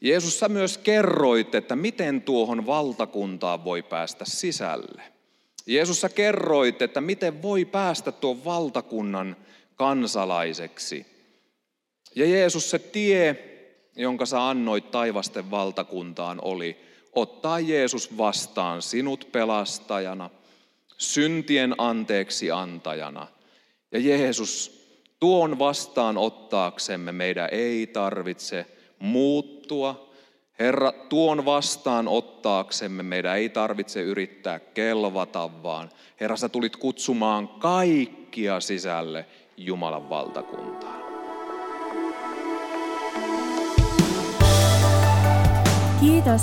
Jeesus, 0.00 0.38
sä 0.38 0.48
myös 0.48 0.78
kerroit, 0.78 1.54
että 1.54 1.76
miten 1.76 2.22
tuohon 2.22 2.66
valtakuntaan 2.66 3.64
voi 3.64 3.82
päästä 3.82 4.24
sisälle. 4.28 5.02
Jeesus, 5.66 6.00
sä 6.00 6.08
kerroit, 6.08 6.82
että 6.82 7.00
miten 7.00 7.42
voi 7.42 7.64
päästä 7.64 8.12
tuon 8.12 8.44
valtakunnan 8.44 9.36
kansalaiseksi. 9.76 11.06
Ja 12.14 12.26
Jeesus, 12.26 12.70
se 12.70 12.78
tie, 12.78 13.44
jonka 13.96 14.26
sä 14.26 14.48
annoit 14.48 14.90
taivasten 14.90 15.50
valtakuntaan, 15.50 16.38
oli 16.42 16.76
ottaa 17.14 17.60
Jeesus 17.60 18.18
vastaan 18.18 18.82
sinut 18.82 19.28
pelastajana, 19.32 20.30
syntien 20.98 21.74
anteeksi 21.78 22.50
antajana. 22.50 23.26
Ja 23.92 23.98
Jeesus, 23.98 24.84
tuon 25.20 25.58
vastaan 25.58 26.18
ottaaksemme 26.18 27.12
meidän 27.12 27.48
ei 27.52 27.86
tarvitse 27.86 28.66
muuttua. 28.98 30.14
Herra, 30.58 30.92
tuon 30.92 31.44
vastaan 31.44 32.08
ottaaksemme 32.08 33.02
meidän 33.02 33.36
ei 33.36 33.48
tarvitse 33.48 34.02
yrittää 34.02 34.58
kelvata, 34.58 35.50
vaan 35.62 35.90
Herra, 36.20 36.36
sä 36.36 36.48
tulit 36.48 36.76
kutsumaan 36.76 37.48
kaikkia 37.48 38.60
sisälle 38.60 39.26
Jumalan 39.56 40.08
valtakuntaan. 40.08 41.04
Kiitos, 46.00 46.42